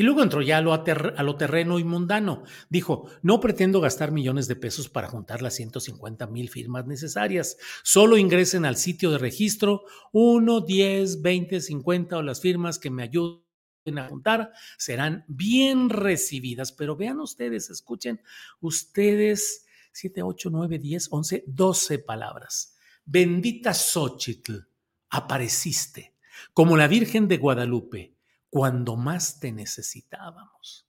Y 0.00 0.02
luego 0.02 0.22
entró 0.22 0.40
ya 0.40 0.56
a 0.56 0.62
lo, 0.62 1.36
terreno 1.36 1.78
y 1.78 1.84
mundano. 1.84 2.42
Dijo, 2.70 3.10
no 3.20 3.38
pretendo 3.38 3.82
gastar 3.82 4.12
millones 4.12 4.48
de 4.48 4.56
pesos 4.56 4.88
para 4.88 5.08
juntar 5.08 5.42
las 5.42 5.56
150 5.56 6.26
mil 6.28 6.48
firmas 6.48 6.86
necesarias. 6.86 7.58
Solo 7.82 8.16
ingresen 8.16 8.64
al 8.64 8.78
sitio 8.78 9.10
de 9.10 9.18
registro 9.18 9.82
1, 10.12 10.62
10, 10.62 11.20
20, 11.20 11.60
50 11.60 12.16
o 12.16 12.22
las 12.22 12.40
firmas 12.40 12.78
que 12.78 12.88
me 12.88 13.02
ayuden 13.02 13.42
a 13.98 14.08
juntar 14.08 14.52
serán 14.78 15.26
bien 15.28 15.90
recibidas. 15.90 16.72
Pero 16.72 16.96
vean 16.96 17.20
ustedes, 17.20 17.68
escuchen 17.68 18.22
ustedes 18.60 19.66
7, 19.92 20.22
8, 20.22 20.48
9, 20.50 20.78
10, 20.78 21.08
11, 21.10 21.44
12 21.46 21.98
palabras. 21.98 22.74
Bendita 23.04 23.74
Xochitl, 23.74 24.60
apareciste 25.10 26.14
como 26.54 26.78
la 26.78 26.88
Virgen 26.88 27.28
de 27.28 27.36
Guadalupe 27.36 28.14
cuando 28.50 28.96
más 28.96 29.40
te 29.40 29.52
necesitábamos. 29.52 30.86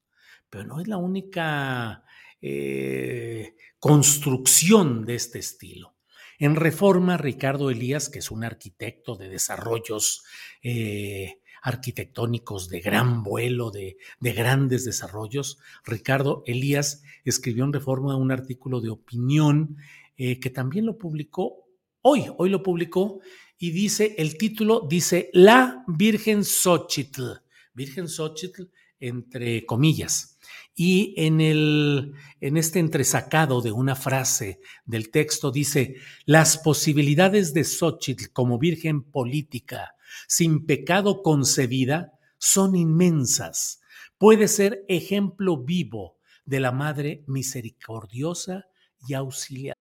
Pero 0.50 0.65
no 0.65 0.82
es 0.82 0.88
la 0.88 0.98
única 0.98 2.03
eh, 2.41 3.56
construcción 3.80 5.06
de 5.06 5.15
este 5.15 5.39
estilo. 5.39 5.96
En 6.39 6.56
Reforma, 6.56 7.18
Ricardo 7.18 7.70
Elías, 7.70 8.10
que 8.10 8.20
es 8.20 8.32
un 8.32 8.44
arquitecto 8.44 9.15
de 9.15 9.30
desarrollos 9.30 10.24
eh, 10.63 11.39
arquitectónicos 11.62 12.68
de 12.68 12.82
gran 12.82 13.22
vuelo, 13.22 13.70
de, 13.70 13.98
de, 14.20 14.34
grandes 14.34 14.84
desarrollos, 14.84 15.60
Ricardo 15.86 16.41
Elías 16.48 17.03
escribió 17.24 17.63
en 17.63 17.74
Reforma 17.74 18.18
un 18.18 18.32
artículo 18.32 18.82
de 18.82 18.89
opinión 18.89 19.77
eh, 20.18 20.39
que 20.39 20.50
también 20.50 20.88
lo 20.88 20.98
publicó 20.98 21.68
hoy, 22.01 22.25
hoy 22.38 22.50
lo 22.50 22.63
publicó 22.63 23.20
y 23.60 23.70
dice, 23.70 24.15
el 24.18 24.38
título 24.38 24.88
dice 24.89 25.30
La 25.34 25.84
Virgen 25.88 26.44
Xochitl 26.44 27.41
Virgen 27.73 28.07
Xochitl, 28.07 28.63
entre 28.99 29.65
comillas. 29.65 30.37
Y 30.75 31.13
en, 31.17 31.41
el, 31.41 32.13
en 32.39 32.57
este 32.57 32.79
entresacado 32.79 33.61
de 33.61 33.71
una 33.71 33.95
frase 33.95 34.59
del 34.85 35.09
texto 35.09 35.51
dice, 35.51 35.95
las 36.25 36.57
posibilidades 36.57 37.53
de 37.53 37.63
Xochitl 37.63 38.31
como 38.31 38.57
virgen 38.57 39.03
política, 39.03 39.95
sin 40.27 40.65
pecado 40.65 41.23
concebida, 41.23 42.13
son 42.37 42.75
inmensas. 42.75 43.81
Puede 44.17 44.47
ser 44.47 44.85
ejemplo 44.87 45.57
vivo 45.57 46.17
de 46.45 46.59
la 46.59 46.71
Madre 46.71 47.23
misericordiosa 47.27 48.65
y 49.07 49.13
auxiliar. 49.13 49.80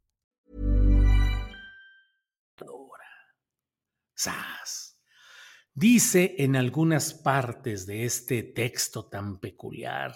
Dice 5.73 6.35
en 6.39 6.55
algunas 6.55 7.13
partes 7.13 7.85
de 7.85 8.05
este 8.05 8.43
texto 8.43 9.05
tan 9.05 9.39
peculiar, 9.39 10.13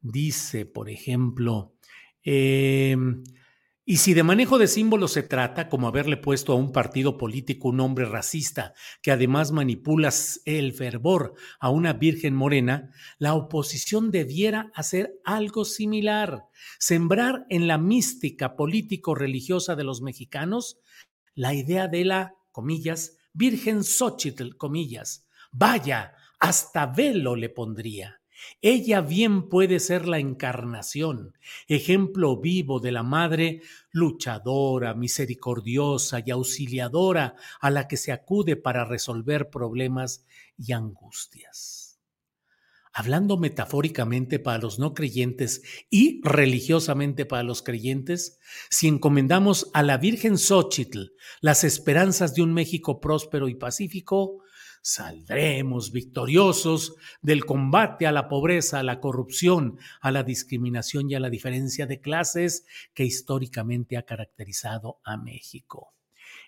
dice, 0.00 0.66
por 0.66 0.90
ejemplo, 0.90 1.74
eh, 2.22 2.96
y 3.86 3.98
si 3.98 4.14
de 4.14 4.22
manejo 4.22 4.56
de 4.56 4.66
símbolos 4.66 5.12
se 5.12 5.22
trata, 5.22 5.68
como 5.68 5.88
haberle 5.88 6.16
puesto 6.16 6.54
a 6.54 6.56
un 6.56 6.72
partido 6.72 7.18
político 7.18 7.68
un 7.68 7.76
nombre 7.76 8.06
racista 8.06 8.72
que 9.02 9.10
además 9.10 9.52
manipula 9.52 10.10
el 10.46 10.72
fervor 10.72 11.34
a 11.60 11.68
una 11.68 11.92
virgen 11.92 12.34
morena, 12.34 12.90
la 13.18 13.34
oposición 13.34 14.10
debiera 14.10 14.70
hacer 14.74 15.20
algo 15.22 15.66
similar, 15.66 16.44
sembrar 16.78 17.44
en 17.50 17.66
la 17.66 17.76
mística 17.76 18.56
político-religiosa 18.56 19.76
de 19.76 19.84
los 19.84 20.00
mexicanos 20.00 20.78
la 21.34 21.52
idea 21.52 21.86
de 21.86 22.06
la, 22.06 22.32
comillas, 22.52 23.18
Virgen 23.34 23.82
Xochitl, 23.82 24.56
comillas. 24.56 25.26
Vaya, 25.50 26.14
hasta 26.38 26.86
velo 26.86 27.34
le 27.34 27.48
pondría. 27.48 28.20
Ella 28.62 29.00
bien 29.00 29.48
puede 29.48 29.80
ser 29.80 30.06
la 30.06 30.18
encarnación, 30.18 31.36
ejemplo 31.66 32.40
vivo 32.40 32.78
de 32.78 32.92
la 32.92 33.02
madre 33.02 33.62
luchadora, 33.90 34.94
misericordiosa 34.94 36.22
y 36.24 36.30
auxiliadora 36.30 37.34
a 37.60 37.70
la 37.70 37.88
que 37.88 37.96
se 37.96 38.12
acude 38.12 38.56
para 38.56 38.84
resolver 38.84 39.50
problemas 39.50 40.24
y 40.56 40.72
angustias. 40.72 41.83
Hablando 42.96 43.36
metafóricamente 43.36 44.38
para 44.38 44.58
los 44.58 44.78
no 44.78 44.94
creyentes 44.94 45.62
y 45.90 46.20
religiosamente 46.22 47.26
para 47.26 47.42
los 47.42 47.60
creyentes, 47.60 48.38
si 48.70 48.86
encomendamos 48.86 49.68
a 49.74 49.82
la 49.82 49.98
Virgen 49.98 50.38
Xochitl 50.38 51.12
las 51.40 51.64
esperanzas 51.64 52.36
de 52.36 52.42
un 52.42 52.54
México 52.54 53.00
próspero 53.00 53.48
y 53.48 53.56
pacífico, 53.56 54.44
Saldremos 54.86 55.92
victoriosos 55.92 56.96
del 57.22 57.46
combate 57.46 58.06
a 58.06 58.12
la 58.12 58.28
pobreza, 58.28 58.80
a 58.80 58.82
la 58.82 59.00
corrupción, 59.00 59.78
a 60.02 60.10
la 60.10 60.24
discriminación 60.24 61.10
y 61.10 61.14
a 61.14 61.20
la 61.20 61.30
diferencia 61.30 61.86
de 61.86 62.02
clases 62.02 62.66
que 62.92 63.02
históricamente 63.02 63.96
ha 63.96 64.02
caracterizado 64.02 65.00
a 65.02 65.16
México. 65.16 65.94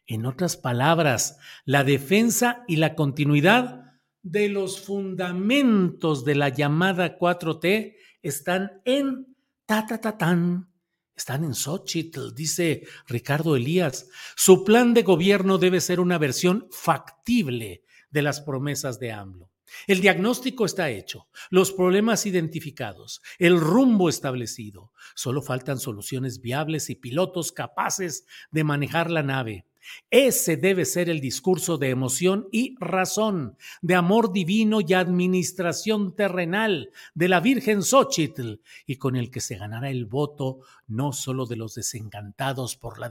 En 0.06 0.26
otras 0.26 0.58
palabras, 0.58 1.38
la 1.64 1.82
defensa 1.82 2.62
y 2.68 2.76
la 2.76 2.94
continuidad 2.94 3.85
de 4.26 4.48
los 4.48 4.80
fundamentos 4.80 6.24
de 6.24 6.34
la 6.34 6.48
llamada 6.48 7.16
4T 7.16 7.94
están 8.22 8.82
en 8.84 9.36
ta 9.66 9.86
ta 9.86 10.00
ta 10.00 10.18
tan 10.18 10.68
están 11.14 11.44
en 11.44 11.54
Xochitl, 11.54 12.34
dice 12.34 12.82
Ricardo 13.06 13.56
Elías. 13.56 14.08
Su 14.36 14.64
plan 14.64 14.92
de 14.92 15.02
gobierno 15.02 15.56
debe 15.56 15.80
ser 15.80 15.98
una 15.98 16.18
versión 16.18 16.68
factible 16.70 17.84
de 18.10 18.22
las 18.22 18.42
promesas 18.42 18.98
de 18.98 19.12
AMLO. 19.12 19.50
El 19.86 20.00
diagnóstico 20.00 20.66
está 20.66 20.90
hecho, 20.90 21.28
los 21.48 21.72
problemas 21.72 22.26
identificados, 22.26 23.22
el 23.38 23.58
rumbo 23.58 24.08
establecido. 24.08 24.92
Solo 25.14 25.40
faltan 25.40 25.78
soluciones 25.78 26.40
viables 26.40 26.90
y 26.90 26.96
pilotos 26.96 27.52
capaces 27.52 28.26
de 28.50 28.64
manejar 28.64 29.10
la 29.10 29.22
nave. 29.22 29.66
Ese 30.10 30.56
debe 30.56 30.84
ser 30.84 31.08
el 31.08 31.20
discurso 31.20 31.78
de 31.78 31.90
emoción 31.90 32.48
y 32.52 32.76
razón, 32.78 33.56
de 33.82 33.94
amor 33.94 34.32
divino 34.32 34.80
y 34.80 34.94
administración 34.94 36.14
terrenal 36.14 36.90
de 37.14 37.28
la 37.28 37.40
Virgen 37.40 37.82
Xochitl, 37.82 38.60
y 38.86 38.96
con 38.96 39.16
el 39.16 39.30
que 39.30 39.40
se 39.40 39.56
ganará 39.56 39.90
el 39.90 40.06
voto 40.06 40.60
no 40.86 41.12
solo 41.12 41.46
de 41.46 41.56
los 41.56 41.74
desencantados 41.74 42.76
por 42.76 42.98
la 42.98 43.10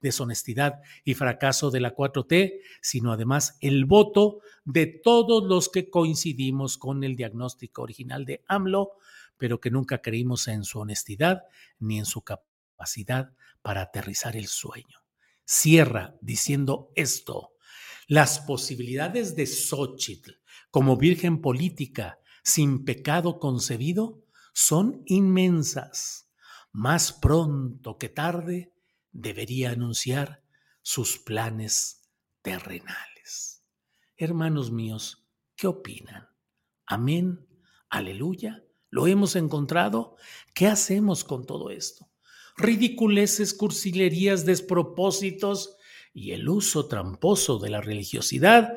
deshonestidad 0.00 0.82
y 1.04 1.14
fracaso 1.14 1.70
de 1.70 1.80
la 1.80 1.94
4T, 1.94 2.60
sino 2.80 3.12
además 3.12 3.56
el 3.60 3.84
voto 3.84 4.40
de 4.64 4.86
todos 4.86 5.44
los 5.44 5.68
que 5.68 5.90
coincidimos 5.90 6.78
con 6.78 7.04
el 7.04 7.16
diagnóstico 7.16 7.82
original 7.82 8.24
de 8.24 8.44
AMLO, 8.46 8.92
pero 9.38 9.60
que 9.60 9.70
nunca 9.70 10.02
creímos 10.02 10.46
en 10.48 10.64
su 10.64 10.78
honestidad 10.78 11.44
ni 11.80 11.98
en 11.98 12.04
su 12.04 12.22
capacidad 12.22 13.32
para 13.62 13.82
aterrizar 13.82 14.36
el 14.36 14.46
sueño 14.46 15.01
cierra 15.44 16.16
diciendo 16.20 16.90
esto. 16.94 17.54
Las 18.08 18.40
posibilidades 18.40 19.36
de 19.36 19.46
Xochitl 19.46 20.32
como 20.70 20.96
virgen 20.96 21.40
política 21.40 22.18
sin 22.42 22.84
pecado 22.84 23.38
concebido 23.38 24.24
son 24.52 25.02
inmensas. 25.06 26.30
Más 26.72 27.12
pronto 27.12 27.98
que 27.98 28.08
tarde 28.08 28.74
debería 29.10 29.70
anunciar 29.70 30.42
sus 30.82 31.18
planes 31.18 32.08
terrenales. 32.42 33.62
Hermanos 34.16 34.70
míos, 34.70 35.26
¿qué 35.56 35.66
opinan? 35.66 36.28
Amén, 36.86 37.46
aleluya, 37.88 38.64
lo 38.90 39.06
hemos 39.06 39.36
encontrado. 39.36 40.16
¿Qué 40.54 40.66
hacemos 40.66 41.24
con 41.24 41.46
todo 41.46 41.70
esto? 41.70 42.11
Ridiculeces, 42.56 43.54
cursilerías, 43.54 44.44
despropósitos 44.44 45.76
y 46.14 46.32
el 46.32 46.48
uso 46.48 46.86
tramposo 46.86 47.58
de 47.58 47.70
la 47.70 47.80
religiosidad 47.80 48.74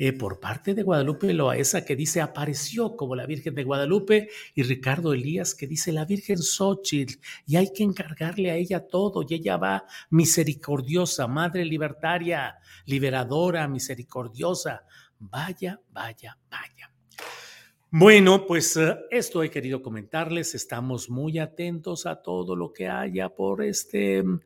eh, 0.00 0.12
por 0.12 0.38
parte 0.38 0.74
de 0.74 0.84
Guadalupe 0.84 1.34
Loaesa, 1.34 1.84
que 1.84 1.96
dice 1.96 2.20
apareció 2.20 2.94
como 2.94 3.16
la 3.16 3.26
Virgen 3.26 3.56
de 3.56 3.64
Guadalupe, 3.64 4.28
y 4.54 4.62
Ricardo 4.62 5.12
Elías, 5.12 5.56
que 5.56 5.66
dice 5.66 5.90
la 5.90 6.04
Virgen 6.04 6.38
Xochitl, 6.38 7.18
y 7.46 7.56
hay 7.56 7.72
que 7.72 7.82
encargarle 7.82 8.52
a 8.52 8.54
ella 8.54 8.86
todo, 8.86 9.24
y 9.28 9.34
ella 9.34 9.56
va 9.56 9.86
misericordiosa, 10.10 11.26
madre 11.26 11.64
libertaria, 11.64 12.58
liberadora, 12.86 13.66
misericordiosa. 13.66 14.84
Vaya, 15.18 15.80
vaya, 15.90 16.38
vaya. 16.48 16.87
Bueno, 17.90 18.46
pues 18.46 18.76
eh, 18.76 18.98
esto 19.10 19.42
he 19.42 19.50
querido 19.50 19.80
comentarles. 19.80 20.54
Estamos 20.54 21.08
muy 21.08 21.38
atentos 21.38 22.04
a 22.04 22.20
todo 22.20 22.54
lo 22.54 22.70
que 22.70 22.86
haya 22.86 23.30
por 23.30 23.62
este. 23.62 24.22
Mm, 24.22 24.40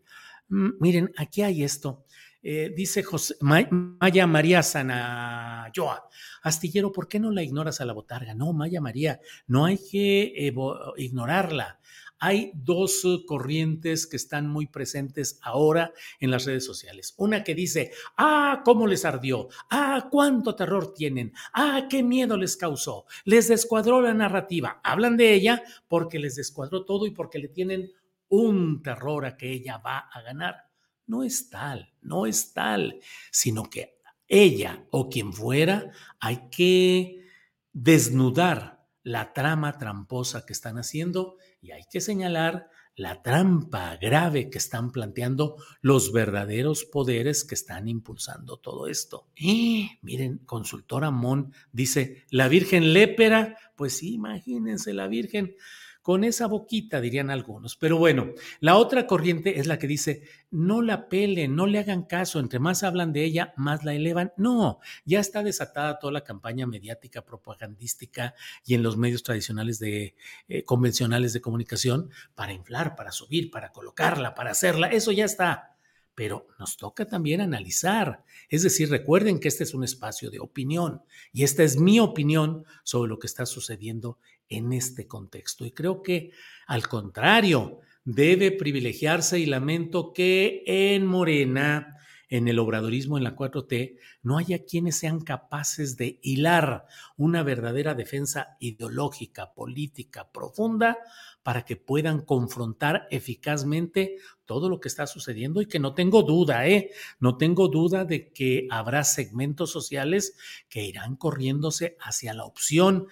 mm, 0.49 0.75
miren, 0.79 1.13
aquí 1.17 1.43
hay 1.43 1.65
esto. 1.65 2.05
Eh, 2.41 2.73
dice 2.75 3.03
José, 3.03 3.35
Maya 3.41 4.27
María 4.29 4.63
Sanayoa, 4.63 6.09
Astillero, 6.43 6.91
¿por 6.93 7.09
qué 7.09 7.19
no 7.21 7.31
la 7.33 7.43
ignoras 7.43 7.81
a 7.81 7.85
la 7.85 7.93
botarga? 7.93 8.35
No, 8.35 8.53
Maya 8.53 8.81
María, 8.81 9.21
no 9.47 9.65
hay 9.65 9.79
que 9.79 10.53
ignorarla 10.97 11.81
hay 12.25 12.53
dos 12.55 13.05
eh, 13.05 13.25
corrientes 13.27 14.07
que 14.07 14.15
están 14.15 14.49
muy 14.49 14.69
presentes 14.69 15.41
ahora 15.43 15.93
en 16.21 16.31
las 16.31 16.45
redes 16.45 16.65
sociales. 16.65 17.15
Una 17.17 17.43
que 17.43 17.53
dice, 17.53 17.91
ah, 18.17 18.63
cómo 18.65 18.87
les 18.87 19.05
ardió, 19.05 19.49
ah, 19.71 20.07
cuánto 20.09 20.55
terror 20.55 20.95
tienen, 20.95 21.33
ah, 21.53 21.89
qué 21.91 22.05
miedo 22.05 22.37
les 22.37 22.57
causó, 22.57 23.07
les 23.25 23.49
descuadró 23.49 24.01
la 24.01 24.15
narrativa. 24.15 24.81
Hablan 24.85 25.17
de 25.17 25.35
ella 25.35 25.65
porque 25.89 26.21
les 26.21 26.37
descuadró 26.37 26.85
todo 26.85 27.07
y 27.07 27.11
porque 27.11 27.41
le 27.41 27.49
tienen 27.49 27.91
un 28.29 28.83
terror 28.83 29.27
a 29.27 29.37
que 29.37 29.51
ella 29.51 29.79
va 29.79 29.99
a 29.99 30.23
ganar. 30.23 30.69
No 31.09 31.25
es 31.25 31.51
tal, 31.51 31.93
no 32.03 32.27
es 32.27 32.53
tal, 32.53 33.01
sino 33.33 33.65
que 33.65 33.99
ella 34.29 34.87
o 34.93 35.11
quien 35.11 35.33
fuera 35.33 35.91
hay 36.21 36.49
que 36.53 37.27
desnudar 37.73 38.82
la 39.03 39.33
trama 39.33 39.79
tramposa 39.79 40.47
que 40.47 40.53
están 40.53 40.79
haciendo 40.79 41.37
y 41.61 41.73
hay 41.73 41.83
que 41.91 42.01
señalar 42.01 42.69
la 42.95 43.23
trampa 43.23 43.97
grave 43.97 44.51
que 44.51 44.59
están 44.59 44.91
planteando 44.91 45.57
los 45.81 46.13
verdaderos 46.13 46.85
poderes 46.85 47.45
que 47.45 47.55
están 47.55 47.89
impulsando 47.89 48.59
todo 48.59 48.87
esto. 48.87 49.29
Y 49.35 49.91
miren, 50.03 50.39
consultora 50.39 51.11
Mon 51.11 51.53
dice, 51.73 52.25
la 52.31 52.49
Virgen 52.49 52.93
lépera, 52.93 53.57
pues 53.77 54.03
imagínense 54.03 54.93
la 54.93 55.09
Virgen 55.09 55.55
con 56.03 56.25
esa 56.25 56.47
boquita, 56.47 57.01
dirían 57.01 57.31
algunos. 57.31 57.77
Pero 57.77 57.97
bueno, 57.97 58.33
la 58.61 58.77
otra 58.77 59.07
corriente 59.07 59.61
es 59.61 59.67
la 59.67 59.79
que 59.79 59.87
dice, 59.87 60.23
no 60.51 60.83
la 60.83 61.09
pelen, 61.09 61.57
no 61.57 61.67
le 61.67 61.79
hagan 61.79 62.03
caso, 62.03 62.41
entre 62.41 62.59
más 62.59 62.83
hablan 62.83 63.13
de 63.13 63.25
ella, 63.25 63.55
más 63.57 63.85
la 63.85 63.95
elevan. 63.95 64.33
No, 64.37 64.81
ya 65.05 65.21
está 65.21 65.43
desatada 65.43 65.99
toda 65.99 66.13
la 66.13 66.25
campaña 66.25 66.67
mediática, 66.67 67.25
propagandística 67.25 68.35
y 68.65 68.75
en 68.75 68.83
los 68.83 68.97
medios 68.97 69.23
tradicionales 69.23 69.79
de 69.79 70.17
eh, 70.49 70.65
convencionales 70.65 71.33
de 71.33 71.41
comunicación 71.41 72.11
para 72.35 72.53
inflar, 72.53 72.97
para 72.97 73.13
subir, 73.13 73.51
para 73.51 73.73
colocarla, 73.73 74.35
para 74.35 74.51
hacerla. 74.51 74.89
Eso 74.89 75.13
ya 75.13 75.25
está 75.25 75.72
pero 76.15 76.47
nos 76.59 76.77
toca 76.77 77.07
también 77.07 77.41
analizar. 77.41 78.25
Es 78.49 78.63
decir, 78.63 78.91
recuerden 78.91 79.39
que 79.41 79.49
este 79.49 79.65
es 79.65 79.75
un 79.75 79.85
espacio 79.85 80.31
de 80.31 80.41
opinión 80.41 81.03
y 81.33 81.45
esta 81.45 81.63
es 81.63 81.79
mi 81.79 82.01
opinión 82.01 82.65
sobre 82.85 83.09
lo 83.09 83.19
que 83.19 83.27
está 83.27 83.47
sucediendo 83.47 84.19
en 84.49 84.73
este 84.73 85.07
contexto. 85.07 85.65
Y 85.65 85.73
creo 85.73 86.03
que, 86.03 86.33
al 86.67 86.87
contrario, 86.87 87.81
debe 88.05 88.53
privilegiarse 88.53 89.39
y 89.39 89.47
lamento 89.47 90.13
que 90.13 90.63
en 90.67 91.07
Morena, 91.07 91.97
en 92.33 92.49
el 92.49 92.59
obradorismo 92.59 93.19
en 93.19 93.25
la 93.25 93.37
4T 93.37 93.99
no 94.23 94.39
haya 94.39 94.65
quienes 94.65 94.97
sean 94.97 95.21
capaces 95.21 95.99
de 95.99 96.19
hilar 96.23 96.87
una 97.19 97.43
verdadera 97.43 97.95
defensa 97.95 98.57
ideológica, 98.59 99.53
política, 99.53 100.33
profunda, 100.33 100.97
para 101.43 101.67
que 101.67 101.77
puedan 101.77 102.23
confrontar 102.23 103.07
eficazmente 103.11 104.17
todo 104.47 104.71
lo 104.71 104.81
que 104.81 104.89
está 104.89 105.07
sucediendo 105.07 105.61
y 105.61 105.67
que 105.67 105.79
no 105.79 105.93
tengo 105.93 106.23
duda, 106.23 106.67
¿eh? 106.67 106.91
No 107.21 107.37
tengo 107.37 107.69
duda 107.69 108.07
de 108.07 108.33
que 108.33 108.67
habrá 108.71 109.05
segmentos 109.05 109.71
sociales 109.71 110.35
que 110.71 110.85
irán 110.85 111.17
corriéndose 111.17 111.99
hacia 112.01 112.33
la 112.33 112.47
opción 112.47 113.09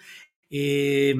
eh, 0.49 1.13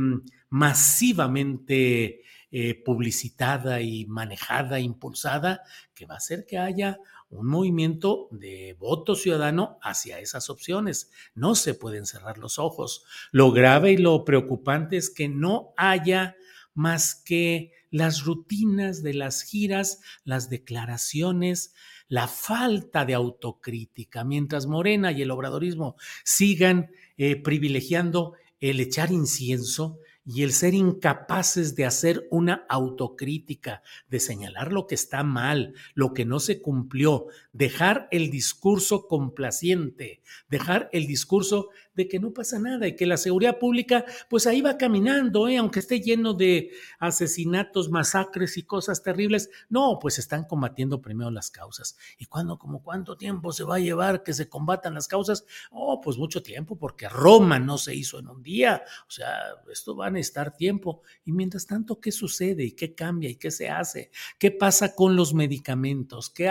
masivamente 0.49 2.23
eh, 2.49 2.83
publicitada 2.83 3.79
y 3.79 4.07
manejada, 4.07 4.79
impulsada, 4.79 5.61
que 5.93 6.07
va 6.07 6.15
a 6.15 6.17
hacer 6.17 6.47
que 6.47 6.57
haya 6.57 6.97
un 7.31 7.47
movimiento 7.47 8.27
de 8.31 8.75
voto 8.77 9.15
ciudadano 9.15 9.79
hacia 9.81 10.19
esas 10.19 10.49
opciones. 10.49 11.11
No 11.33 11.55
se 11.55 11.73
pueden 11.73 12.05
cerrar 12.05 12.37
los 12.37 12.59
ojos. 12.59 13.05
Lo 13.31 13.51
grave 13.51 13.93
y 13.93 13.97
lo 13.97 14.25
preocupante 14.25 14.97
es 14.97 15.09
que 15.09 15.29
no 15.29 15.73
haya 15.77 16.35
más 16.73 17.15
que 17.15 17.71
las 17.89 18.23
rutinas 18.23 19.03
de 19.03 19.13
las 19.13 19.43
giras, 19.43 20.01
las 20.23 20.49
declaraciones, 20.49 21.73
la 22.07 22.27
falta 22.27 23.05
de 23.05 23.13
autocrítica, 23.13 24.23
mientras 24.23 24.65
Morena 24.65 25.11
y 25.11 25.21
el 25.21 25.31
obradorismo 25.31 25.95
sigan 26.23 26.91
eh, 27.17 27.35
privilegiando 27.35 28.33
el 28.59 28.79
echar 28.79 29.11
incienso, 29.11 29.99
y 30.25 30.43
el 30.43 30.53
ser 30.53 30.73
incapaces 30.73 31.75
de 31.75 31.85
hacer 31.85 32.27
una 32.29 32.65
autocrítica, 32.69 33.81
de 34.07 34.19
señalar 34.19 34.71
lo 34.71 34.87
que 34.87 34.95
está 34.95 35.23
mal, 35.23 35.73
lo 35.93 36.13
que 36.13 36.25
no 36.25 36.39
se 36.39 36.61
cumplió, 36.61 37.27
dejar 37.53 38.07
el 38.11 38.29
discurso 38.29 39.07
complaciente, 39.07 40.21
dejar 40.49 40.89
el 40.93 41.07
discurso 41.07 41.69
de 41.93 42.07
que 42.07 42.19
no 42.19 42.33
pasa 42.33 42.59
nada 42.59 42.87
y 42.87 42.95
que 42.95 43.05
la 43.05 43.17
seguridad 43.17 43.59
pública 43.59 44.05
pues 44.29 44.47
ahí 44.47 44.61
va 44.61 44.77
caminando, 44.77 45.47
¿eh? 45.47 45.57
aunque 45.57 45.79
esté 45.79 45.99
lleno 45.99 46.33
de 46.33 46.71
asesinatos, 46.99 47.89
masacres 47.89 48.57
y 48.57 48.63
cosas 48.63 49.03
terribles. 49.03 49.49
No, 49.69 49.97
pues 49.99 50.19
están 50.19 50.45
combatiendo 50.45 51.01
primero 51.01 51.31
las 51.31 51.51
causas. 51.51 51.97
¿Y 52.17 52.25
cuándo, 52.25 52.57
como 52.57 52.83
cuánto 52.83 53.17
tiempo 53.17 53.51
se 53.51 53.63
va 53.63 53.75
a 53.75 53.79
llevar 53.79 54.23
que 54.23 54.33
se 54.33 54.47
combatan 54.47 54.93
las 54.93 55.07
causas? 55.07 55.45
Oh, 55.71 55.99
pues 55.99 56.17
mucho 56.17 56.41
tiempo, 56.43 56.77
porque 56.77 57.09
Roma 57.09 57.59
no 57.59 57.77
se 57.77 57.95
hizo 57.95 58.19
en 58.19 58.27
un 58.27 58.41
día. 58.41 58.83
O 59.07 59.11
sea, 59.11 59.37
esto 59.71 59.95
va 59.95 60.10
a 60.17 60.51
tiempo. 60.55 61.01
Y 61.25 61.31
mientras 61.31 61.65
tanto, 61.65 61.99
¿qué 61.99 62.11
sucede 62.11 62.63
y 62.63 62.71
qué 62.73 62.93
cambia 62.95 63.29
y 63.29 63.35
qué 63.35 63.51
se 63.51 63.69
hace? 63.69 64.11
¿Qué 64.37 64.51
pasa 64.51 64.95
con 64.95 65.15
los 65.15 65.33
medicamentos? 65.33 66.29
¿Qué, 66.29 66.49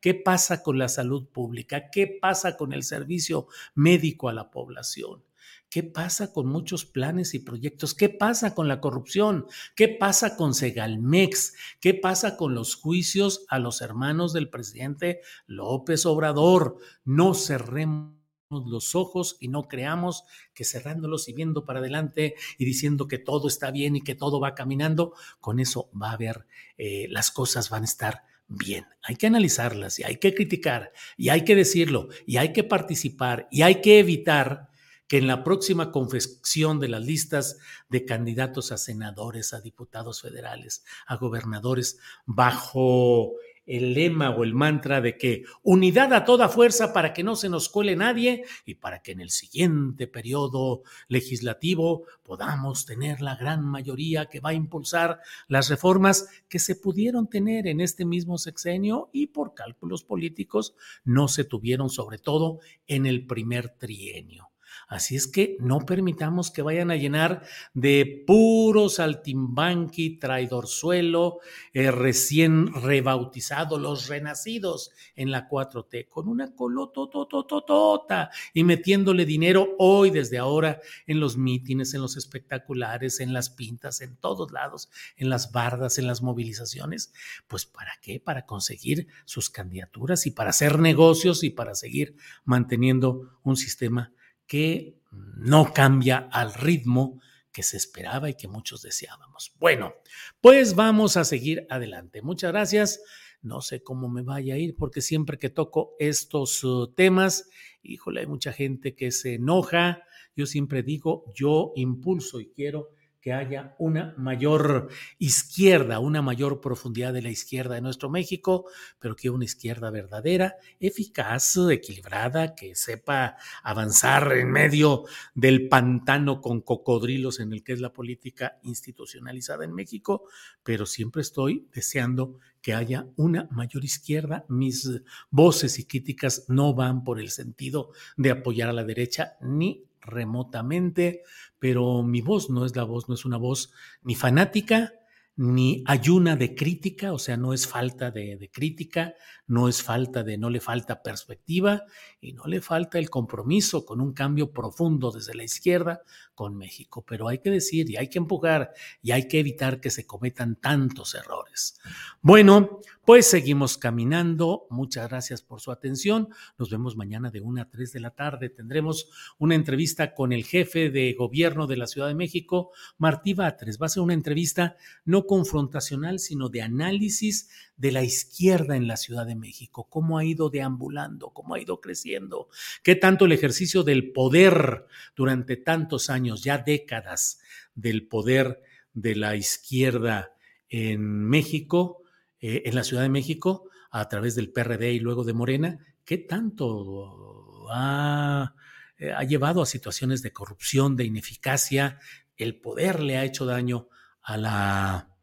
qué 0.00 0.14
pasa 0.14 0.62
con 0.62 0.78
la 0.78 0.88
salud 0.88 1.26
pública? 1.28 1.90
¿Qué 1.90 2.06
pasa 2.20 2.56
con 2.56 2.72
el 2.72 2.82
servicio 2.82 3.48
médico 3.74 4.28
a 4.28 4.32
la 4.32 4.50
población? 4.50 5.22
¿Qué 5.68 5.82
pasa 5.82 6.32
con 6.32 6.46
muchos 6.46 6.84
planes 6.84 7.34
y 7.34 7.40
proyectos? 7.40 7.94
¿Qué 7.94 8.08
pasa 8.08 8.54
con 8.54 8.68
la 8.68 8.80
corrupción? 8.80 9.46
¿Qué 9.74 9.88
pasa 9.88 10.36
con 10.36 10.54
Segalmex? 10.54 11.54
¿Qué 11.80 11.92
pasa 11.94 12.36
con 12.36 12.54
los 12.54 12.76
juicios 12.76 13.44
a 13.48 13.58
los 13.58 13.80
hermanos 13.82 14.32
del 14.32 14.48
presidente 14.48 15.20
López 15.46 16.06
Obrador? 16.06 16.78
No 17.04 17.34
cerremos 17.34 18.14
los 18.50 18.94
ojos 18.94 19.36
y 19.40 19.48
no 19.48 19.68
creamos 19.68 20.24
que 20.54 20.64
cerrándolos 20.64 21.28
y 21.28 21.32
viendo 21.32 21.64
para 21.64 21.80
adelante 21.80 22.34
y 22.58 22.64
diciendo 22.64 23.08
que 23.08 23.18
todo 23.18 23.48
está 23.48 23.70
bien 23.70 23.96
y 23.96 24.02
que 24.02 24.14
todo 24.14 24.40
va 24.40 24.54
caminando, 24.54 25.14
con 25.40 25.60
eso 25.60 25.90
va 26.00 26.10
a 26.10 26.14
haber, 26.14 26.46
eh, 26.78 27.06
las 27.10 27.30
cosas 27.30 27.70
van 27.70 27.82
a 27.82 27.86
estar 27.86 28.22
bien. 28.48 28.86
Hay 29.02 29.16
que 29.16 29.26
analizarlas 29.26 29.98
y 29.98 30.04
hay 30.04 30.18
que 30.18 30.34
criticar 30.34 30.92
y 31.16 31.30
hay 31.30 31.44
que 31.44 31.56
decirlo 31.56 32.08
y 32.26 32.36
hay 32.36 32.52
que 32.52 32.64
participar 32.64 33.48
y 33.50 33.62
hay 33.62 33.80
que 33.80 33.98
evitar 33.98 34.68
que 35.08 35.18
en 35.18 35.26
la 35.26 35.44
próxima 35.44 35.92
confección 35.92 36.80
de 36.80 36.88
las 36.88 37.04
listas 37.04 37.58
de 37.88 38.04
candidatos 38.04 38.72
a 38.72 38.76
senadores, 38.76 39.52
a 39.52 39.60
diputados 39.60 40.20
federales, 40.22 40.84
a 41.06 41.16
gobernadores, 41.16 41.98
bajo 42.24 43.34
el 43.66 43.94
lema 43.94 44.30
o 44.30 44.44
el 44.44 44.54
mantra 44.54 45.00
de 45.00 45.18
que 45.18 45.44
unidad 45.62 46.12
a 46.14 46.24
toda 46.24 46.48
fuerza 46.48 46.92
para 46.92 47.12
que 47.12 47.22
no 47.22 47.36
se 47.36 47.48
nos 47.48 47.68
cuele 47.68 47.96
nadie 47.96 48.44
y 48.64 48.76
para 48.76 49.02
que 49.02 49.12
en 49.12 49.20
el 49.20 49.30
siguiente 49.30 50.06
periodo 50.06 50.82
legislativo 51.08 52.04
podamos 52.22 52.86
tener 52.86 53.20
la 53.20 53.36
gran 53.36 53.64
mayoría 53.64 54.26
que 54.26 54.40
va 54.40 54.50
a 54.50 54.54
impulsar 54.54 55.20
las 55.48 55.68
reformas 55.68 56.28
que 56.48 56.58
se 56.58 56.76
pudieron 56.76 57.28
tener 57.28 57.66
en 57.66 57.80
este 57.80 58.04
mismo 58.04 58.38
sexenio 58.38 59.10
y 59.12 59.28
por 59.28 59.54
cálculos 59.54 60.04
políticos 60.04 60.74
no 61.04 61.28
se 61.28 61.44
tuvieron 61.44 61.90
sobre 61.90 62.18
todo 62.18 62.60
en 62.86 63.06
el 63.06 63.26
primer 63.26 63.70
trienio. 63.70 64.50
Así 64.88 65.16
es 65.16 65.26
que 65.26 65.56
no 65.58 65.80
permitamos 65.80 66.52
que 66.52 66.62
vayan 66.62 66.92
a 66.92 66.96
llenar 66.96 67.42
de 67.74 68.22
puro 68.24 68.88
saltimbanqui, 68.88 70.18
traidorzuelo, 70.18 71.40
eh, 71.72 71.90
recién 71.90 72.72
rebautizados, 72.72 73.80
los 73.80 74.06
renacidos 74.06 74.92
en 75.16 75.32
la 75.32 75.48
4T, 75.48 76.06
con 76.06 76.28
una 76.28 76.54
colototototota 76.54 78.30
y 78.54 78.62
metiéndole 78.62 79.24
dinero 79.24 79.74
hoy, 79.78 80.10
desde 80.10 80.38
ahora, 80.38 80.80
en 81.08 81.18
los 81.18 81.36
mítines, 81.36 81.92
en 81.94 82.02
los 82.02 82.16
espectaculares, 82.16 83.18
en 83.18 83.32
las 83.32 83.50
pintas, 83.50 84.00
en 84.00 84.14
todos 84.16 84.52
lados, 84.52 84.88
en 85.16 85.30
las 85.30 85.50
bardas, 85.50 85.98
en 85.98 86.06
las 86.06 86.22
movilizaciones. 86.22 87.12
Pues 87.48 87.66
¿para 87.66 87.92
qué? 88.00 88.20
Para 88.20 88.46
conseguir 88.46 89.08
sus 89.24 89.50
candidaturas 89.50 90.26
y 90.26 90.30
para 90.30 90.50
hacer 90.50 90.78
negocios 90.78 91.42
y 91.42 91.50
para 91.50 91.74
seguir 91.74 92.14
manteniendo 92.44 93.40
un 93.42 93.56
sistema 93.56 94.12
que 94.46 95.00
no 95.36 95.72
cambia 95.72 96.28
al 96.30 96.54
ritmo 96.54 97.20
que 97.52 97.62
se 97.62 97.76
esperaba 97.76 98.28
y 98.28 98.34
que 98.34 98.48
muchos 98.48 98.82
deseábamos. 98.82 99.54
Bueno, 99.58 99.94
pues 100.40 100.74
vamos 100.74 101.16
a 101.16 101.24
seguir 101.24 101.66
adelante. 101.70 102.20
Muchas 102.20 102.52
gracias. 102.52 103.00
No 103.40 103.60
sé 103.60 103.82
cómo 103.82 104.08
me 104.08 104.22
vaya 104.22 104.54
a 104.54 104.58
ir 104.58 104.76
porque 104.76 105.00
siempre 105.00 105.38
que 105.38 105.50
toco 105.50 105.94
estos 105.98 106.62
uh, 106.64 106.92
temas, 106.94 107.48
híjole, 107.82 108.20
hay 108.20 108.26
mucha 108.26 108.52
gente 108.52 108.94
que 108.94 109.10
se 109.10 109.34
enoja. 109.34 110.02
Yo 110.34 110.46
siempre 110.46 110.82
digo, 110.82 111.24
yo 111.34 111.72
impulso 111.76 112.40
y 112.40 112.50
quiero 112.50 112.90
que 113.26 113.32
haya 113.32 113.74
una 113.78 114.14
mayor 114.18 114.88
izquierda, 115.18 115.98
una 115.98 116.22
mayor 116.22 116.60
profundidad 116.60 117.12
de 117.12 117.22
la 117.22 117.30
izquierda 117.30 117.74
de 117.74 117.80
nuestro 117.80 118.08
México, 118.08 118.66
pero 119.00 119.16
que 119.16 119.30
una 119.30 119.44
izquierda 119.44 119.90
verdadera, 119.90 120.54
eficaz, 120.78 121.56
equilibrada, 121.68 122.54
que 122.54 122.76
sepa 122.76 123.36
avanzar 123.64 124.30
en 124.30 124.52
medio 124.52 125.06
del 125.34 125.66
pantano 125.66 126.40
con 126.40 126.60
cocodrilos 126.60 127.40
en 127.40 127.52
el 127.52 127.64
que 127.64 127.72
es 127.72 127.80
la 127.80 127.92
política 127.92 128.60
institucionalizada 128.62 129.64
en 129.64 129.74
México, 129.74 130.28
pero 130.62 130.86
siempre 130.86 131.22
estoy 131.22 131.66
deseando 131.74 132.38
que 132.62 132.74
haya 132.74 133.08
una 133.16 133.48
mayor 133.50 133.84
izquierda. 133.84 134.44
Mis 134.48 134.88
voces 135.30 135.80
y 135.80 135.84
críticas 135.86 136.44
no 136.46 136.74
van 136.74 137.02
por 137.02 137.18
el 137.18 137.30
sentido 137.30 137.90
de 138.16 138.30
apoyar 138.30 138.68
a 138.68 138.72
la 138.72 138.84
derecha 138.84 139.36
ni 139.40 139.84
remotamente, 140.06 141.22
pero 141.58 142.02
mi 142.02 142.20
voz 142.20 142.50
no 142.50 142.64
es 142.64 142.76
la 142.76 142.84
voz, 142.84 143.08
no 143.08 143.14
es 143.14 143.24
una 143.24 143.36
voz 143.36 143.72
ni 144.02 144.14
fanática, 144.14 144.92
ni 145.36 145.84
ayuna 145.86 146.34
de 146.36 146.54
crítica, 146.54 147.12
o 147.12 147.18
sea, 147.18 147.36
no 147.36 147.52
es 147.52 147.66
falta 147.66 148.10
de, 148.10 148.50
crítica, 148.52 149.14
no 149.46 149.68
es 149.68 149.82
falta 149.82 150.22
de, 150.22 150.38
no 150.38 150.50
le 150.50 150.60
falta 150.60 151.02
perspectiva 151.02 151.84
y 152.20 152.32
no 152.32 152.46
le 152.46 152.60
falta 152.60 152.98
el 152.98 153.10
compromiso 153.10 153.84
con 153.84 154.00
un 154.00 154.12
cambio 154.12 154.52
profundo 154.52 155.12
desde 155.12 155.34
la 155.34 155.44
izquierda 155.44 156.02
con 156.34 156.56
México. 156.56 157.04
Pero 157.06 157.28
hay 157.28 157.38
que 157.38 157.50
decir 157.50 157.88
y 157.90 157.96
hay 157.96 158.08
que 158.08 158.18
empujar 158.18 158.72
y 159.02 159.12
hay 159.12 159.28
que 159.28 159.38
evitar 159.38 159.80
que 159.80 159.90
se 159.90 160.06
cometan 160.06 160.56
tantos 160.56 161.14
errores. 161.14 161.80
Bueno, 162.20 162.80
pues 163.04 163.30
seguimos 163.30 163.78
caminando. 163.78 164.66
Muchas 164.68 165.08
gracias 165.08 165.40
por 165.40 165.60
su 165.60 165.70
atención. 165.70 166.28
Nos 166.58 166.70
vemos 166.70 166.96
mañana 166.96 167.30
de 167.30 167.40
1 167.40 167.62
a 167.62 167.68
3 167.68 167.92
de 167.92 168.00
la 168.00 168.10
tarde. 168.10 168.50
Tendremos 168.50 169.08
una 169.38 169.54
entrevista 169.54 170.12
con 170.12 170.32
el 170.32 170.44
jefe 170.44 170.90
de 170.90 171.12
gobierno 171.12 171.68
de 171.68 171.76
la 171.76 171.86
Ciudad 171.86 172.08
de 172.08 172.16
México, 172.16 172.72
Martí 172.98 173.32
Batres. 173.32 173.78
Va 173.80 173.86
a 173.86 173.90
ser 173.90 174.02
una 174.02 174.14
entrevista 174.14 174.76
no 175.04 175.24
confrontacional, 175.24 176.18
sino 176.18 176.48
de 176.48 176.62
análisis 176.62 177.48
de 177.76 177.92
la 177.92 178.02
izquierda 178.02 178.76
en 178.76 178.88
la 178.88 178.96
Ciudad 178.96 179.26
de 179.26 179.36
México, 179.36 179.86
cómo 179.90 180.18
ha 180.18 180.24
ido 180.24 180.48
deambulando, 180.48 181.30
cómo 181.30 181.54
ha 181.54 181.60
ido 181.60 181.80
creciendo, 181.80 182.48
qué 182.82 182.96
tanto 182.96 183.26
el 183.26 183.32
ejercicio 183.32 183.82
del 183.82 184.12
poder 184.12 184.86
durante 185.14 185.56
tantos 185.56 186.08
años, 186.08 186.42
ya 186.42 186.58
décadas 186.58 187.38
del 187.74 188.08
poder 188.08 188.62
de 188.94 189.14
la 189.14 189.36
izquierda 189.36 190.32
en 190.68 191.02
México, 191.02 192.02
eh, 192.40 192.62
en 192.64 192.74
la 192.74 192.84
Ciudad 192.84 193.02
de 193.02 193.10
México, 193.10 193.68
a 193.90 194.08
través 194.08 194.34
del 194.34 194.50
PRD 194.50 194.92
y 194.92 195.00
luego 195.00 195.24
de 195.24 195.34
Morena, 195.34 195.78
qué 196.04 196.18
tanto 196.18 197.66
ha, 197.70 198.54
eh, 198.96 199.12
ha 199.12 199.22
llevado 199.24 199.60
a 199.60 199.66
situaciones 199.66 200.22
de 200.22 200.32
corrupción, 200.32 200.96
de 200.96 201.04
ineficacia, 201.04 201.98
el 202.36 202.58
poder 202.60 203.00
le 203.00 203.16
ha 203.16 203.24
hecho 203.24 203.44
daño 203.44 203.88
a 204.22 204.36
la 204.36 205.15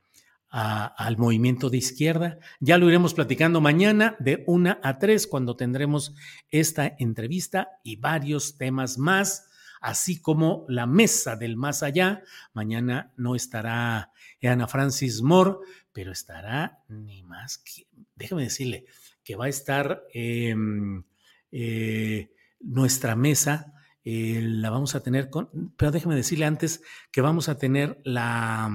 al 0.54 1.18
movimiento 1.18 1.72
de 1.72 1.78
izquierda. 1.78 2.38
Ya 2.60 2.78
lo 2.78 2.88
iremos 2.88 3.16
platicando 3.16 3.60
mañana 3.60 4.16
de 4.20 4.44
una 4.46 4.80
a 4.84 5.00
tres 5.00 5.26
cuando 5.26 5.56
tendremos 5.56 6.14
esta 6.52 6.96
entrevista 7.00 7.80
y 7.84 7.96
varios 7.96 8.56
temas 8.56 9.00
más, 9.00 9.48
así 9.82 10.22
como 10.22 10.64
la 10.70 10.86
mesa 10.86 11.36
del 11.36 11.58
más 11.58 11.82
allá. 11.82 12.22
Mañana 12.54 13.14
no 13.18 13.34
estará 13.34 14.12
Ana 14.44 14.68
Francis 14.68 15.24
Moore, 15.24 15.58
pero 15.92 16.12
estará 16.12 16.84
ni 16.88 17.24
más 17.24 17.58
que, 17.58 17.88
déjeme 18.16 18.44
decirle, 18.44 18.86
que 19.24 19.36
va 19.36 19.46
a 19.46 19.50
estar 19.50 20.04
em, 20.14 21.04
eh, 21.52 22.32
nuestra 22.60 23.16
mesa. 23.16 23.74
Eh, 24.06 24.40
la 24.44 24.70
vamos 24.70 24.94
a 24.94 25.02
tener 25.02 25.32
con, 25.32 25.74
pero 25.78 25.90
déjeme 25.90 26.16
decirle 26.16 26.46
antes 26.46 26.84
que 27.12 27.22
vamos 27.22 27.50
a 27.50 27.58
tener 27.58 28.02
la, 28.04 28.70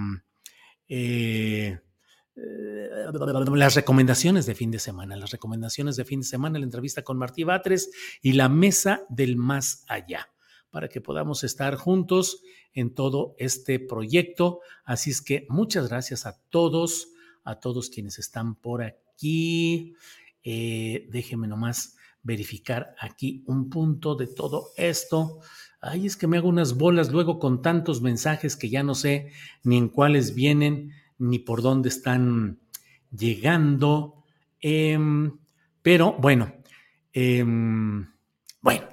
eh, 0.88 1.78
las 2.34 3.74
recomendaciones 3.74 4.46
de 4.46 4.54
fin 4.54 4.70
de 4.70 4.78
semana, 4.78 5.16
las 5.16 5.30
recomendaciones 5.30 5.96
de 5.96 6.04
fin 6.04 6.20
de 6.20 6.26
semana, 6.26 6.58
la 6.58 6.64
entrevista 6.64 7.02
con 7.02 7.18
Martí 7.18 7.44
Batres 7.44 7.90
y 8.22 8.32
la 8.32 8.48
mesa 8.48 9.02
del 9.08 9.36
más 9.36 9.84
allá, 9.88 10.28
para 10.70 10.88
que 10.88 11.00
podamos 11.00 11.44
estar 11.44 11.74
juntos 11.76 12.42
en 12.72 12.94
todo 12.94 13.34
este 13.38 13.80
proyecto. 13.80 14.60
Así 14.84 15.10
es 15.10 15.20
que 15.20 15.46
muchas 15.48 15.88
gracias 15.88 16.26
a 16.26 16.40
todos, 16.50 17.08
a 17.44 17.58
todos 17.58 17.90
quienes 17.90 18.18
están 18.18 18.54
por 18.54 18.82
aquí. 18.82 19.94
Eh, 20.42 21.06
déjenme 21.10 21.48
nomás 21.48 21.97
verificar 22.22 22.94
aquí 23.00 23.42
un 23.46 23.70
punto 23.70 24.14
de 24.14 24.26
todo 24.26 24.68
esto. 24.76 25.40
Ay, 25.80 26.06
es 26.06 26.16
que 26.16 26.26
me 26.26 26.38
hago 26.38 26.48
unas 26.48 26.76
bolas 26.76 27.10
luego 27.10 27.38
con 27.38 27.62
tantos 27.62 28.02
mensajes 28.02 28.56
que 28.56 28.68
ya 28.68 28.82
no 28.82 28.94
sé 28.94 29.30
ni 29.62 29.76
en 29.76 29.88
cuáles 29.88 30.34
vienen 30.34 30.92
ni 31.18 31.38
por 31.38 31.62
dónde 31.62 31.88
están 31.88 32.58
llegando. 33.10 34.24
Em, 34.60 35.38
pero 35.82 36.14
bueno, 36.18 36.52
em, 37.12 38.06
bueno, 38.60 38.86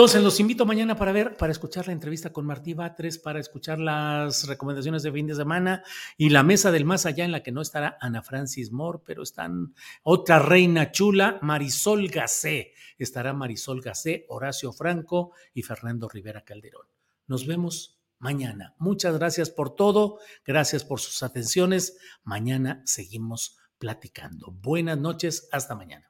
entonces 0.00 0.22
los 0.22 0.40
invito 0.40 0.64
mañana 0.64 0.96
para 0.96 1.12
ver, 1.12 1.36
para 1.36 1.52
escuchar 1.52 1.86
la 1.86 1.92
entrevista 1.92 2.32
con 2.32 2.46
Martí 2.46 2.72
Batres, 2.72 3.18
para 3.18 3.38
escuchar 3.38 3.78
las 3.78 4.48
recomendaciones 4.48 5.02
de 5.02 5.12
fin 5.12 5.26
de 5.26 5.34
semana 5.34 5.82
y 6.16 6.30
la 6.30 6.42
mesa 6.42 6.70
del 6.70 6.86
más 6.86 7.04
allá 7.04 7.26
en 7.26 7.32
la 7.32 7.42
que 7.42 7.52
no 7.52 7.60
estará 7.60 7.98
Ana 8.00 8.22
Francis 8.22 8.72
Moore, 8.72 9.00
pero 9.04 9.22
están 9.22 9.74
otra 10.02 10.38
reina 10.38 10.90
chula, 10.90 11.38
Marisol 11.42 12.08
Gacé. 12.08 12.72
Estará 12.96 13.34
Marisol 13.34 13.82
Gacé, 13.82 14.24
Horacio 14.30 14.72
Franco 14.72 15.32
y 15.52 15.64
Fernando 15.64 16.08
Rivera 16.08 16.46
Calderón. 16.46 16.86
Nos 17.26 17.46
vemos 17.46 18.00
mañana. 18.18 18.74
Muchas 18.78 19.18
gracias 19.18 19.50
por 19.50 19.76
todo, 19.76 20.18
gracias 20.46 20.82
por 20.82 21.00
sus 21.00 21.22
atenciones. 21.22 21.98
Mañana 22.24 22.80
seguimos 22.86 23.58
platicando. 23.76 24.50
Buenas 24.50 24.96
noches, 24.96 25.50
hasta 25.52 25.74
mañana. 25.74 26.09